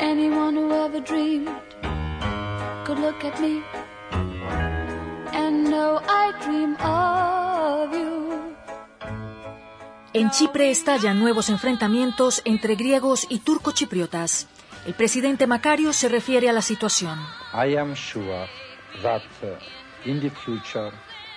Anyone 0.00 0.54
who 0.56 0.72
ever 0.72 0.98
dreamed 0.98 1.48
could 2.84 2.98
look 2.98 3.24
at 3.24 3.40
me 3.40 3.62
and 5.32 5.64
know 5.70 6.00
I 6.08 6.32
dream 6.42 6.74
of 6.80 7.34
you. 7.34 7.39
En 10.12 10.30
Chipre 10.30 10.72
estallan 10.72 11.20
nuevos 11.20 11.50
enfrentamientos 11.50 12.42
entre 12.44 12.74
griegos 12.74 13.28
y 13.28 13.38
turcochipriotas. 13.38 14.48
El 14.84 14.94
presidente 14.94 15.46
Macario 15.46 15.92
se 15.92 16.08
refiere 16.08 16.48
a 16.48 16.52
la 16.52 16.62
situación. 16.62 17.16
I 17.54 17.76
am 17.76 17.94
sure 17.94 18.48
that 19.02 19.22
in 20.04 20.20
the 20.20 20.30
future 20.30 20.90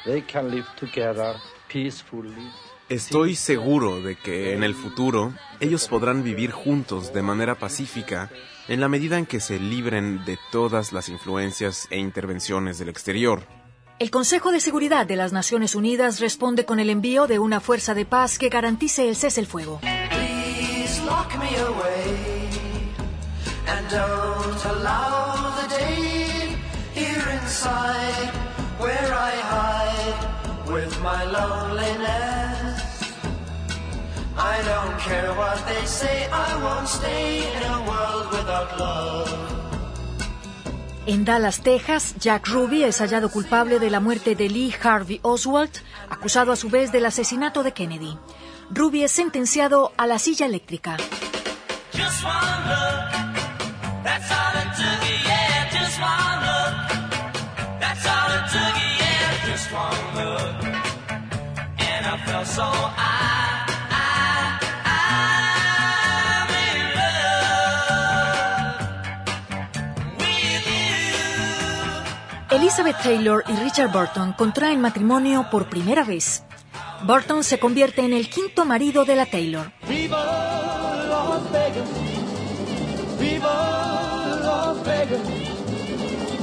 they 0.06 0.24
can 0.24 0.50
live 0.50 0.66
together 0.80 1.36
peacefully. 1.72 2.50
Estoy 2.90 3.36
seguro 3.36 4.02
de 4.02 4.16
que 4.16 4.54
en 4.54 4.64
el 4.64 4.74
futuro 4.74 5.34
ellos 5.60 5.88
podrán 5.88 6.24
vivir 6.24 6.52
juntos 6.52 7.14
de 7.14 7.22
manera 7.22 7.54
pacífica 7.56 8.32
en 8.68 8.80
la 8.80 8.90
medida 8.90 9.20
en 9.20 9.28
que 9.28 9.40
se 9.40 9.60
libren 9.60 10.26
de 10.26 10.40
todas 10.52 10.94
las 10.94 11.10
influencias 11.10 11.88
e 11.92 12.00
intervenciones 12.00 12.80
del 12.80 12.90
exterior. 12.90 13.44
El 14.00 14.10
Consejo 14.12 14.52
de 14.52 14.60
Seguridad 14.60 15.06
de 15.06 15.16
las 15.16 15.32
Naciones 15.34 15.76
Unidas 15.76 16.20
responde 16.20 16.66
con 16.66 16.80
el 16.80 16.90
envío 16.90 17.28
de 17.28 17.40
una 17.40 17.60
fuerza 17.60 17.94
de 17.94 18.06
paz 18.06 18.38
que 18.38 18.50
garantice 18.50 19.08
el 19.08 19.16
cese 19.16 19.40
el 19.40 19.48
fuego. 19.48 19.80
I 34.36 34.62
don't 34.64 35.00
care 35.00 35.32
what 35.36 35.66
they 35.68 35.86
say, 35.86 36.28
I 36.32 36.62
won't 36.64 36.88
stay 36.88 37.46
in 37.56 37.64
a 37.64 37.82
world 37.88 38.32
without 38.32 38.80
love. 38.80 39.73
En 41.06 41.26
Dallas, 41.26 41.62
Texas, 41.62 42.16
Jack 42.18 42.48
Ruby 42.48 42.84
es 42.84 43.00
hallado 43.00 43.30
culpable 43.30 43.78
de 43.78 43.90
la 43.90 44.00
muerte 44.00 44.36
de 44.36 44.48
Lee 44.48 44.74
Harvey 44.82 45.20
Oswald, 45.22 45.72
acusado 46.10 46.54
a 46.54 46.56
su 46.56 46.70
vez 46.70 46.94
del 46.94 47.06
asesinato 47.06 47.62
de 47.62 47.74
Kennedy. 47.74 48.18
Ruby 48.70 49.04
es 49.04 49.12
sentenciado 49.12 49.92
a 49.98 50.08
la 50.08 50.18
silla 50.18 50.46
eléctrica. 50.46 50.96
Elizabeth 72.76 73.04
Taylor 73.04 73.44
y 73.48 73.56
Richard 73.58 73.92
Burton 73.92 74.34
contraen 74.34 74.82
matrimonio 74.82 75.46
por 75.52 75.70
primera 75.70 76.04
vez. 76.04 76.44
Burton 77.06 77.44
se 77.44 77.60
convierte 77.60 78.02
en 78.02 78.14
el 78.14 78.28
quinto 78.28 78.66
marido 78.66 79.06
de 79.06 79.16
la 79.16 79.28
Taylor. 79.28 79.72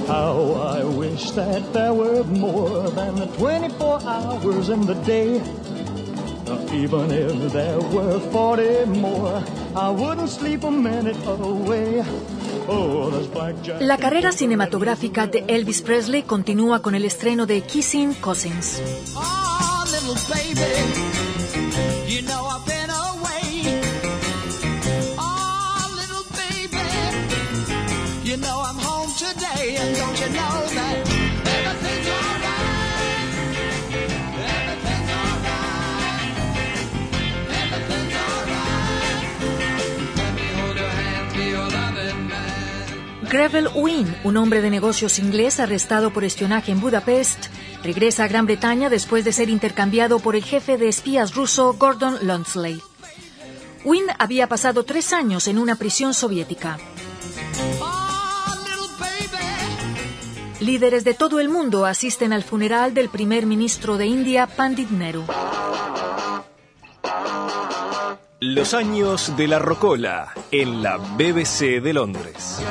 How 0.06 0.78
I 0.78 0.84
wish 0.84 1.32
that 1.32 1.72
there 1.72 1.92
were 1.92 2.22
more 2.22 2.88
than 2.90 3.16
the 3.16 3.26
24 3.36 4.00
hours 4.04 4.68
in 4.68 4.86
the 4.86 4.94
day. 5.04 5.42
Even 6.72 7.10
if 7.10 7.52
there 7.52 7.78
were 7.78 8.18
40 8.32 8.86
more, 9.00 9.42
I 9.76 9.90
wouldn't 9.90 10.28
sleep 10.28 10.64
a 10.64 10.70
minute 10.70 11.16
away. 11.26 12.02
Oh. 12.68 13.10
La 13.80 13.98
carrera 13.98 14.32
cinematográfica 14.32 15.26
de 15.26 15.44
Elvis 15.48 15.82
Presley 15.82 16.22
continúa 16.22 16.82
con 16.82 16.94
el 16.94 17.04
estreno 17.04 17.46
de 17.46 17.62
Kissing 17.62 18.14
Cousins. 18.14 18.80
Oh, 19.16 19.50
Grevel 43.30 43.68
Wynne, 43.76 44.12
un 44.24 44.36
hombre 44.36 44.60
de 44.60 44.70
negocios 44.70 45.20
inglés 45.20 45.60
arrestado 45.60 46.12
por 46.12 46.24
espionaje 46.24 46.72
en 46.72 46.80
Budapest, 46.80 47.46
regresa 47.84 48.24
a 48.24 48.28
Gran 48.28 48.44
Bretaña 48.44 48.90
después 48.90 49.24
de 49.24 49.32
ser 49.32 49.48
intercambiado 49.48 50.18
por 50.18 50.34
el 50.34 50.42
jefe 50.42 50.76
de 50.76 50.88
espías 50.88 51.36
ruso 51.36 51.72
Gordon 51.74 52.18
Lundsley. 52.22 52.82
Wynne 53.84 54.12
había 54.18 54.48
pasado 54.48 54.82
tres 54.82 55.12
años 55.12 55.46
en 55.46 55.58
una 55.58 55.76
prisión 55.76 56.12
soviética. 56.12 56.78
Líderes 60.58 61.04
de 61.04 61.14
todo 61.14 61.38
el 61.38 61.48
mundo 61.48 61.86
asisten 61.86 62.32
al 62.32 62.42
funeral 62.42 62.94
del 62.94 63.10
primer 63.10 63.46
ministro 63.46 63.96
de 63.96 64.06
India, 64.06 64.48
Pandit 64.48 64.90
Nehru. 64.90 65.24
Los 68.42 68.72
años 68.72 69.36
de 69.36 69.46
la 69.48 69.58
rocola 69.58 70.32
en 70.50 70.82
la 70.82 70.96
BBC 70.96 71.82
de 71.82 71.92
Londres. 71.92 72.62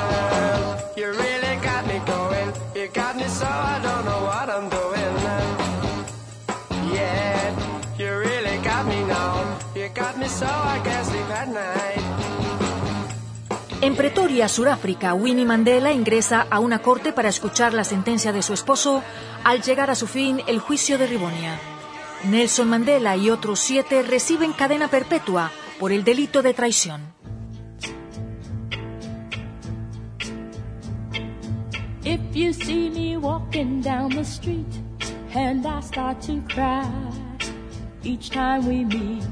En 13.80 13.94
Pretoria, 13.94 14.48
Sudáfrica, 14.48 15.14
Winnie 15.14 15.44
Mandela 15.44 15.92
ingresa 15.92 16.48
a 16.50 16.58
una 16.58 16.80
corte 16.80 17.12
para 17.12 17.28
escuchar 17.28 17.74
la 17.74 17.84
sentencia 17.84 18.32
de 18.32 18.42
su 18.42 18.54
esposo 18.54 19.04
al 19.44 19.62
llegar 19.62 19.88
a 19.88 19.94
su 19.94 20.08
fin 20.08 20.42
el 20.48 20.58
juicio 20.58 20.98
de 20.98 21.06
Rivonia. 21.06 21.60
Nelson 22.24 22.68
Mandela 22.68 23.16
y 23.16 23.30
otros 23.30 23.60
siete 23.60 24.02
reciben 24.02 24.52
cadena 24.52 24.88
perpetua 24.88 25.50
por 25.78 25.90
el 25.90 26.04
delito 26.04 26.42
de 26.42 26.52
traición. 26.52 27.00
If 32.04 32.20
you 32.34 32.52
see 32.52 32.90
me 32.90 33.16
walking 33.16 33.80
down 33.80 34.10
the 34.10 34.24
street 34.24 34.66
and 35.34 35.66
I 35.66 35.80
start 35.80 36.20
to 36.22 36.42
cry 36.48 36.84
each 38.02 38.30
time 38.30 38.66
we 38.66 38.84
meet, 38.84 39.24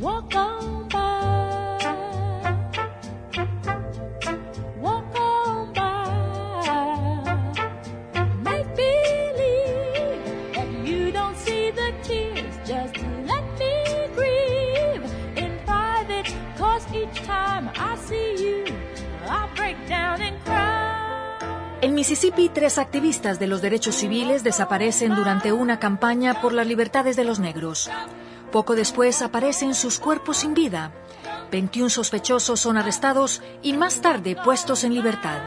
walk 0.00 0.34
on 0.34 0.88
by. 0.88 1.61
Each. 17.02 17.32
En 21.80 21.94
Mississippi, 21.94 22.48
tres 22.48 22.78
activistas 22.78 23.38
de 23.38 23.46
los 23.46 23.60
derechos 23.60 23.96
civiles 23.96 24.44
desaparecen 24.44 25.14
durante 25.14 25.52
una 25.52 25.78
campaña 25.78 26.40
por 26.40 26.52
las 26.52 26.66
libertades 26.66 27.16
de 27.16 27.24
los 27.24 27.40
negros. 27.40 27.90
Poco 28.52 28.74
después 28.74 29.22
aparecen 29.22 29.74
sus 29.74 29.98
cuerpos 29.98 30.38
sin 30.38 30.54
vida. 30.54 30.92
21 31.50 31.90
sospechosos 31.90 32.60
son 32.60 32.76
arrestados 32.76 33.42
y 33.62 33.72
más 33.72 34.00
tarde 34.00 34.36
puestos 34.36 34.84
en 34.84 34.94
libertad. 34.94 35.40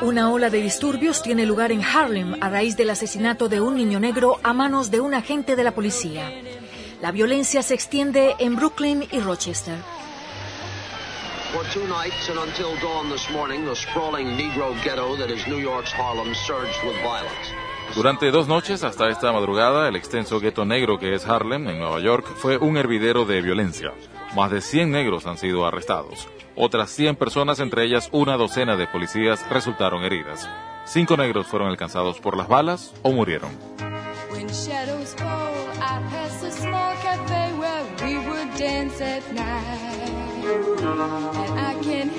Una 0.00 0.30
ola 0.30 0.50
de 0.50 0.60
disturbios 0.60 1.22
tiene 1.22 1.46
lugar 1.46 1.72
en 1.72 1.82
Harlem 1.82 2.36
a 2.42 2.50
raíz 2.50 2.76
del 2.76 2.90
asesinato 2.90 3.48
de 3.48 3.60
un 3.60 3.74
niño 3.74 4.00
negro 4.00 4.38
a 4.42 4.52
manos 4.52 4.90
de 4.90 5.00
un 5.00 5.14
agente 5.14 5.56
de 5.56 5.64
la 5.64 5.72
policía. 5.72 6.30
La 7.04 7.10
violencia 7.10 7.62
se 7.62 7.74
extiende 7.74 8.34
en 8.38 8.56
Brooklyn 8.56 9.04
y 9.12 9.20
Rochester. 9.20 9.76
For 11.52 11.62
two 11.74 11.86
nights 11.86 12.30
and 12.30 12.38
until 12.38 12.80
dawn 12.80 13.12
this 13.12 13.30
morning, 13.30 13.66
the 13.66 13.76
sprawling 13.76 14.38
Negro 14.38 14.72
ghetto 14.82 15.14
that 15.18 15.28
is 15.28 15.46
New 15.46 15.60
York's 15.60 15.92
Harlem 15.92 16.34
surged 16.34 16.82
with 16.82 16.96
violence. 17.02 17.52
Durante 17.94 18.30
dos 18.30 18.48
noches 18.48 18.84
hasta 18.84 19.10
esta 19.10 19.30
madrugada, 19.32 19.86
el 19.86 19.96
extenso 19.96 20.40
gueto 20.40 20.64
negro 20.64 20.98
que 20.98 21.14
es 21.14 21.26
Harlem, 21.26 21.68
en 21.68 21.78
Nueva 21.78 22.00
York, 22.00 22.26
fue 22.36 22.56
un 22.56 22.78
hervidero 22.78 23.26
de 23.26 23.42
violencia. 23.42 23.92
Más 24.34 24.50
de 24.50 24.62
100 24.62 24.90
negros 24.90 25.26
han 25.26 25.36
sido 25.36 25.66
arrestados. 25.66 26.26
Otras 26.56 26.88
100 26.88 27.16
personas, 27.16 27.60
entre 27.60 27.84
ellas 27.84 28.08
una 28.12 28.38
docena 28.38 28.78
de 28.78 28.86
policías, 28.86 29.46
resultaron 29.50 30.04
heridas. 30.04 30.48
Cinco 30.86 31.18
negros 31.18 31.48
fueron 31.48 31.68
alcanzados 31.68 32.18
por 32.18 32.34
las 32.34 32.48
balas 32.48 32.94
o 33.02 33.12
murieron. 33.12 33.50
I 42.16 42.18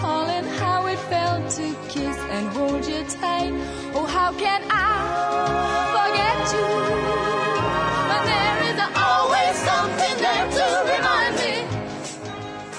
help 0.00 0.44
how 0.60 0.86
it 0.86 0.98
felt 1.10 1.50
to 1.50 1.74
kiss 1.88 2.16
and 2.30 2.48
hold 2.56 2.86
you 2.86 3.04
tight. 3.20 3.52
Oh, 3.94 4.06
how 4.06 4.32
can 4.38 4.62
I 4.70 4.72
forget 5.94 6.52
you? 6.52 6.64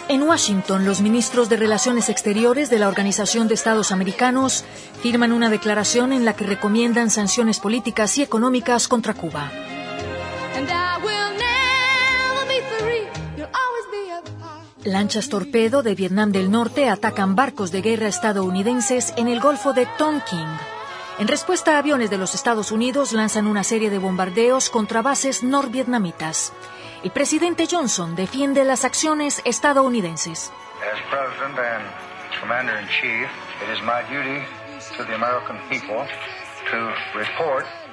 En 0.08 0.22
Washington, 0.22 0.86
los 0.86 1.02
ministros 1.02 1.50
de 1.50 1.58
Relaciones 1.58 2.10
Exteriores 2.10 2.70
de 2.70 2.80
la 2.80 2.88
Organización 2.88 3.48
de 3.48 3.56
Estados 3.56 3.92
Americanos 3.92 4.64
firman 5.02 5.34
una 5.34 5.50
declaración 5.50 6.14
en 6.14 6.26
la 6.26 6.36
que 6.36 6.46
recomiendan 6.46 7.10
sanciones 7.10 7.60
políticas 7.60 8.18
y 8.18 8.22
económicas 8.22 8.88
contra 8.88 9.14
Cuba. 9.14 9.52
Lanchas 14.86 15.30
torpedo 15.30 15.82
de 15.82 15.96
Vietnam 15.96 16.32
del 16.32 16.52
Norte 16.52 16.90
atacan 16.90 17.36
barcos 17.36 17.72
de 17.72 17.82
guerra 17.82 18.08
estadounidenses 18.08 19.14
en 19.18 19.28
el 19.28 19.40
Golfo 19.40 19.74
de 19.74 19.88
Tonkin. 19.98 20.48
En 21.18 21.28
respuesta, 21.28 21.80
aviones 21.80 22.12
de 22.12 22.20
los 22.20 22.36
Estados 22.36 22.72
Unidos 22.72 23.12
lanzan 23.12 23.48
una 23.48 23.64
serie 23.64 23.90
de 23.90 23.98
bombardeos 23.98 24.70
contra 24.70 25.02
bases 25.02 25.44
norvietnamitas. 25.44 26.54
El 27.04 27.10
presidente 27.12 27.68
Johnson 27.70 28.16
defiende 28.16 28.64
las 28.64 28.86
acciones 28.86 29.42
estadounidenses. 29.44 30.52
As 37.42 37.85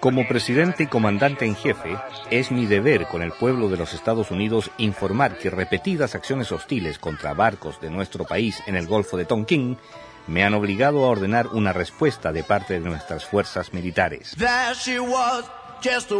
Como 0.00 0.26
presidente 0.26 0.82
y 0.82 0.86
comandante 0.86 1.46
en 1.46 1.54
jefe, 1.54 1.96
es 2.30 2.50
mi 2.50 2.66
deber 2.66 3.06
con 3.06 3.22
el 3.22 3.30
pueblo 3.32 3.68
de 3.68 3.76
los 3.76 3.94
Estados 3.94 4.30
Unidos 4.30 4.70
informar 4.78 5.38
que 5.38 5.50
repetidas 5.50 6.14
acciones 6.14 6.50
hostiles 6.50 6.98
contra 6.98 7.34
barcos 7.34 7.80
de 7.80 7.90
nuestro 7.90 8.24
país 8.24 8.62
en 8.66 8.74
el 8.76 8.86
Golfo 8.86 9.16
de 9.16 9.26
Tonkin 9.26 9.78
me 10.26 10.44
han 10.44 10.54
obligado 10.54 11.04
a 11.04 11.08
ordenar 11.08 11.48
una 11.48 11.72
respuesta 11.72 12.32
de 12.32 12.42
parte 12.42 12.74
de 12.74 12.80
nuestras 12.80 13.24
fuerzas 13.24 13.72
militares. 13.72 14.34
There 14.36 14.74
she 14.74 14.98
was, 14.98 15.44
just 15.82 16.10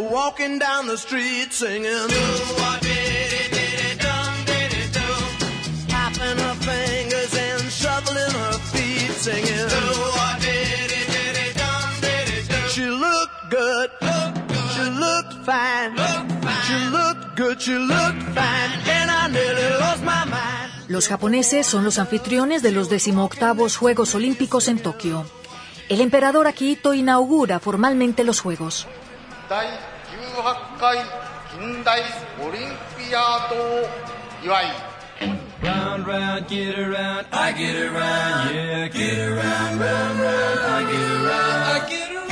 Los 20.88 21.08
japoneses 21.08 21.66
son 21.66 21.84
los 21.84 21.98
anfitriones 21.98 22.62
de 22.62 22.72
los 22.72 22.88
18 22.88 23.78
Juegos 23.78 24.14
Olímpicos 24.14 24.68
en 24.68 24.78
Tokio. 24.78 25.24
El 25.88 26.00
emperador 26.00 26.46
Akihito 26.46 26.94
inaugura 26.94 27.60
formalmente 27.60 28.24
los 28.24 28.40
Juegos. 28.40 28.86
Round, 35.62 36.04
round, 36.08 36.48
get 36.48 36.76
around, 36.76 37.26
I 37.30 37.52
get 37.52 37.76
around, 37.76 38.52
yeah, 38.52 38.88
get 38.88 39.16
around, 39.16 39.78
round, 39.78 40.18
round, 40.18 40.58
I 40.58 40.90
get 40.90 41.10
around, 41.12 41.84
I 41.84 41.88
get 41.88 42.10
around. 42.10 42.31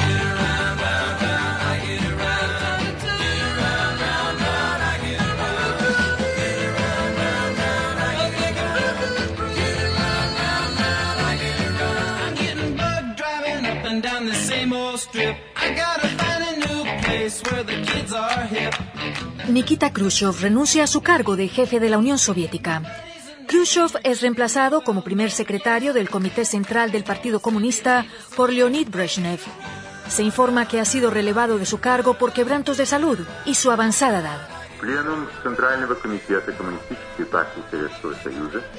Nikita 19.49 19.93
Khrushchev 19.93 20.41
renuncia 20.41 20.85
a 20.85 20.87
su 20.87 21.01
cargo 21.01 21.37
de 21.37 21.49
jefe 21.49 21.81
de 21.81 21.89
la 21.89 21.99
Unión 21.99 22.19
Soviética. 22.19 22.83
Khrushchev 23.47 23.99
es 24.05 24.21
reemplazado 24.21 24.83
como 24.83 25.03
primer 25.03 25.31
secretario 25.31 25.93
del 25.93 26.09
Comité 26.09 26.45
Central 26.45 26.93
del 26.93 27.05
Partido 27.05 27.41
Comunista 27.41 28.07
por 28.37 28.53
Leonid 28.53 28.89
Brezhnev. 28.89 29.41
Se 30.09 30.23
informa 30.23 30.69
que 30.69 30.81
ha 30.81 30.85
sido 30.85 31.11
relevado 31.11 31.59
de 31.59 31.67
su 31.67 31.79
cargo 31.79 32.15
por 32.15 32.33
quebrantos 32.33 32.77
de 32.77 32.87
salud 32.87 33.19
y 33.47 33.55
su 33.55 33.71
avanzada 33.71 34.21
edad. 34.21 34.60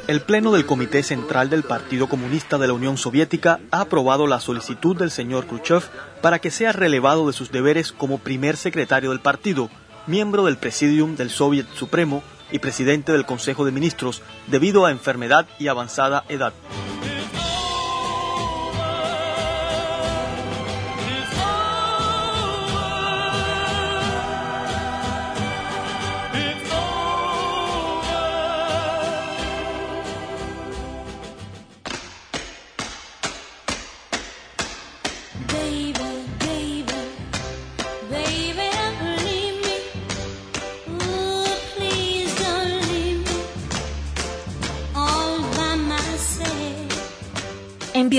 El 0.07 0.21
Pleno 0.21 0.51
del 0.51 0.65
Comité 0.65 1.03
Central 1.03 1.49
del 1.49 1.63
Partido 1.63 2.07
Comunista 2.07 2.57
de 2.57 2.67
la 2.67 2.73
Unión 2.73 2.97
Soviética 2.97 3.59
ha 3.69 3.81
aprobado 3.81 4.25
la 4.25 4.39
solicitud 4.39 4.97
del 4.97 5.11
señor 5.11 5.45
Khrushchev 5.45 5.83
para 6.21 6.39
que 6.39 6.49
sea 6.49 6.71
relevado 6.71 7.27
de 7.27 7.33
sus 7.33 7.51
deberes 7.51 7.91
como 7.91 8.17
primer 8.17 8.57
secretario 8.57 9.11
del 9.11 9.19
partido, 9.19 9.69
miembro 10.07 10.45
del 10.45 10.57
Presidium 10.57 11.15
del 11.15 11.29
Soviet 11.29 11.67
Supremo 11.75 12.23
y 12.51 12.59
presidente 12.59 13.11
del 13.11 13.25
Consejo 13.25 13.63
de 13.63 13.71
Ministros 13.71 14.23
debido 14.47 14.85
a 14.85 14.91
enfermedad 14.91 15.47
y 15.59 15.67
avanzada 15.67 16.23
edad. 16.29 16.53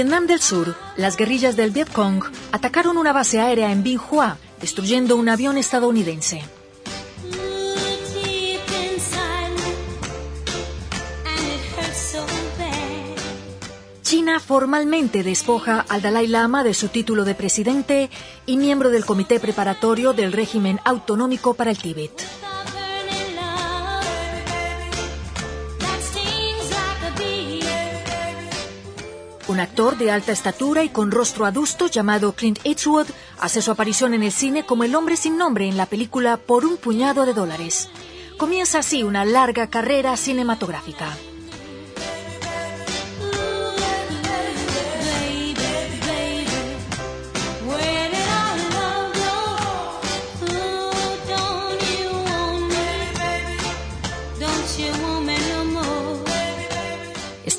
Vietnam 0.03 0.27
del 0.27 0.41
Sur, 0.41 0.75
las 0.97 1.17
guerrillas 1.17 1.55
del 1.55 1.71
Vietcong 1.71 2.25
atacaron 2.51 2.97
una 2.97 3.13
base 3.13 3.39
aérea 3.39 3.71
en 3.71 3.85
Binh 3.85 4.01
destruyendo 4.61 5.15
un 5.15 5.29
avión 5.29 5.59
estadounidense. 5.59 6.43
China 14.03 14.41
formalmente 14.41 15.23
despoja 15.23 15.87
al 15.89 16.03
Dalai 16.03 16.27
Lama 16.27 16.65
de 16.65 16.75
su 16.75 16.89
título 16.89 17.25
de 17.25 17.37
presidente 17.37 18.11
y 18.45 18.57
miembro 18.57 18.91
del 18.91 19.05
Comité 19.05 19.39
Preparatorio 19.39 20.15
del 20.15 20.33
Régimen 20.33 20.81
Autonómico 20.85 21.55
para 21.55 21.71
el 21.71 21.79
Tíbet. 21.79 22.11
Un 29.49 29.59
actor 29.59 29.99
de 29.99 30.11
alta 30.11 30.31
estatura 30.31 30.85
y 30.85 30.89
con 30.91 31.11
rostro 31.11 31.47
adusto 31.47 31.89
llamado 31.89 32.33
Clint 32.33 32.61
Eastwood 32.65 33.07
hace 33.41 33.61
su 33.61 33.73
aparición 33.73 34.15
en 34.15 34.23
el 34.23 34.31
cine 34.31 34.65
como 34.65 34.85
el 34.85 34.95
hombre 34.95 35.17
sin 35.17 35.37
nombre 35.37 35.67
en 35.69 35.77
la 35.77 35.87
película 35.87 36.37
Por 36.37 36.65
un 36.65 36.77
puñado 36.77 37.27
de 37.27 37.35
dólares. 37.35 37.89
Comienza 38.39 38.79
así 38.79 39.03
una 39.03 39.25
larga 39.25 39.67
carrera 39.67 40.17
cinematográfica. 40.17 41.17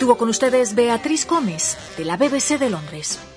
Estuvo 0.03 0.17
con 0.17 0.27
ustedes 0.27 0.75
Beatriz 0.75 1.25
Gómez, 1.25 1.77
de 1.97 2.03
la 2.03 2.17
BBC 2.17 2.59
de 2.59 2.69
Londres. 2.69 3.32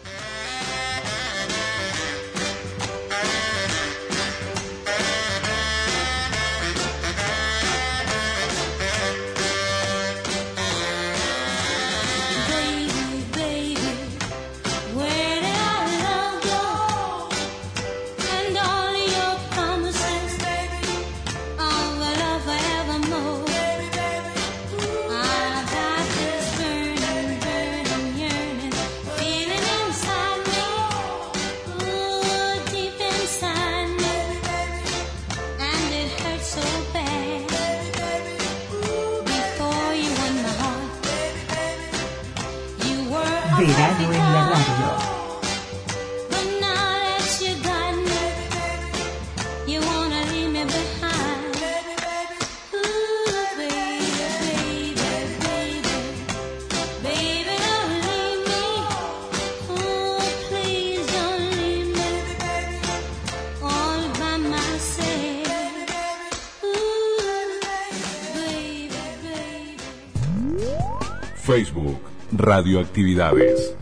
Radioactividades. 72.47 73.75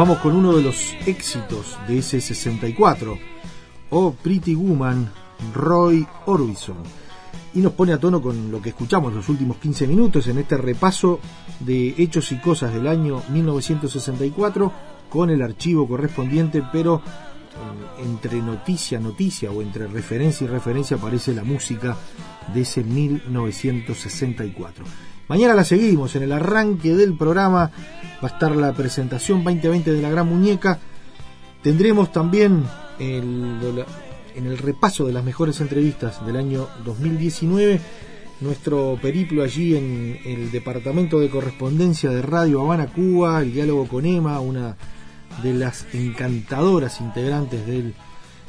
Vamos 0.00 0.18
con 0.20 0.34
uno 0.34 0.56
de 0.56 0.62
los 0.62 0.96
éxitos 1.04 1.76
de 1.86 1.98
ese 1.98 2.22
64, 2.22 3.18
Oh 3.90 4.14
Pretty 4.14 4.54
Woman, 4.54 5.12
Roy 5.52 6.06
Orbison. 6.24 6.78
Y 7.52 7.58
nos 7.58 7.74
pone 7.74 7.92
a 7.92 8.00
tono 8.00 8.22
con 8.22 8.50
lo 8.50 8.62
que 8.62 8.70
escuchamos 8.70 9.12
los 9.12 9.28
últimos 9.28 9.58
15 9.58 9.86
minutos 9.86 10.26
en 10.28 10.38
este 10.38 10.56
repaso 10.56 11.20
de 11.58 11.96
hechos 11.98 12.32
y 12.32 12.38
cosas 12.38 12.72
del 12.72 12.86
año 12.86 13.22
1964 13.28 14.72
con 15.10 15.28
el 15.28 15.42
archivo 15.42 15.86
correspondiente, 15.86 16.62
pero 16.72 17.02
eh, 17.02 18.02
entre 18.02 18.40
noticia 18.40 18.98
noticia 18.98 19.50
o 19.50 19.60
entre 19.60 19.86
referencia 19.86 20.46
y 20.46 20.48
referencia 20.48 20.96
aparece 20.96 21.34
la 21.34 21.44
música 21.44 21.94
de 22.54 22.62
ese 22.62 22.82
1964. 22.82 24.82
Mañana 25.28 25.52
la 25.52 25.62
seguimos, 25.62 26.16
en 26.16 26.22
el 26.22 26.32
arranque 26.32 26.96
del 26.96 27.18
programa 27.18 27.70
va 28.22 28.28
a 28.28 28.32
estar 28.32 28.54
la 28.54 28.72
presentación 28.72 29.42
2020 29.44 29.92
de 29.92 30.02
la 30.02 30.10
Gran 30.10 30.28
Muñeca. 30.28 30.78
Tendremos 31.62 32.12
también 32.12 32.64
el, 32.98 33.84
en 34.34 34.46
el 34.46 34.58
repaso 34.58 35.06
de 35.06 35.12
las 35.12 35.24
mejores 35.24 35.60
entrevistas 35.60 36.24
del 36.24 36.36
año 36.36 36.68
2019 36.84 37.80
nuestro 38.40 38.98
periplo 39.00 39.42
allí 39.42 39.76
en 39.76 40.18
el 40.24 40.50
departamento 40.50 41.20
de 41.20 41.28
correspondencia 41.28 42.10
de 42.10 42.22
Radio 42.22 42.62
Habana, 42.62 42.86
Cuba, 42.86 43.42
el 43.42 43.52
diálogo 43.52 43.86
con 43.86 44.06
Emma, 44.06 44.40
una 44.40 44.76
de 45.42 45.54
las 45.54 45.86
encantadoras 45.92 47.00
integrantes 47.00 47.66
del 47.66 47.94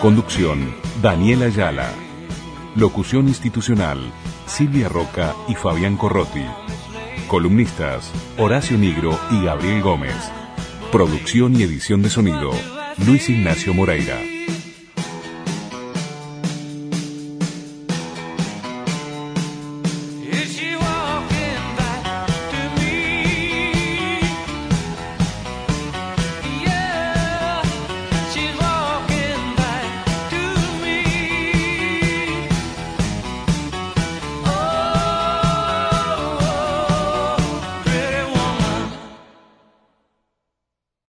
Conducción, 0.00 0.74
Daniela 1.00 1.46
Ayala. 1.46 2.07
Locución 2.78 3.26
institucional, 3.26 3.98
Silvia 4.46 4.88
Roca 4.88 5.34
y 5.48 5.56
Fabián 5.56 5.96
Corrotti. 5.96 6.44
Columnistas, 7.26 8.12
Horacio 8.36 8.78
Nigro 8.78 9.18
y 9.32 9.44
Gabriel 9.44 9.82
Gómez. 9.82 10.14
Producción 10.92 11.58
y 11.58 11.64
edición 11.64 12.02
de 12.02 12.10
sonido, 12.10 12.52
Luis 13.04 13.28
Ignacio 13.30 13.74
Moreira. 13.74 14.37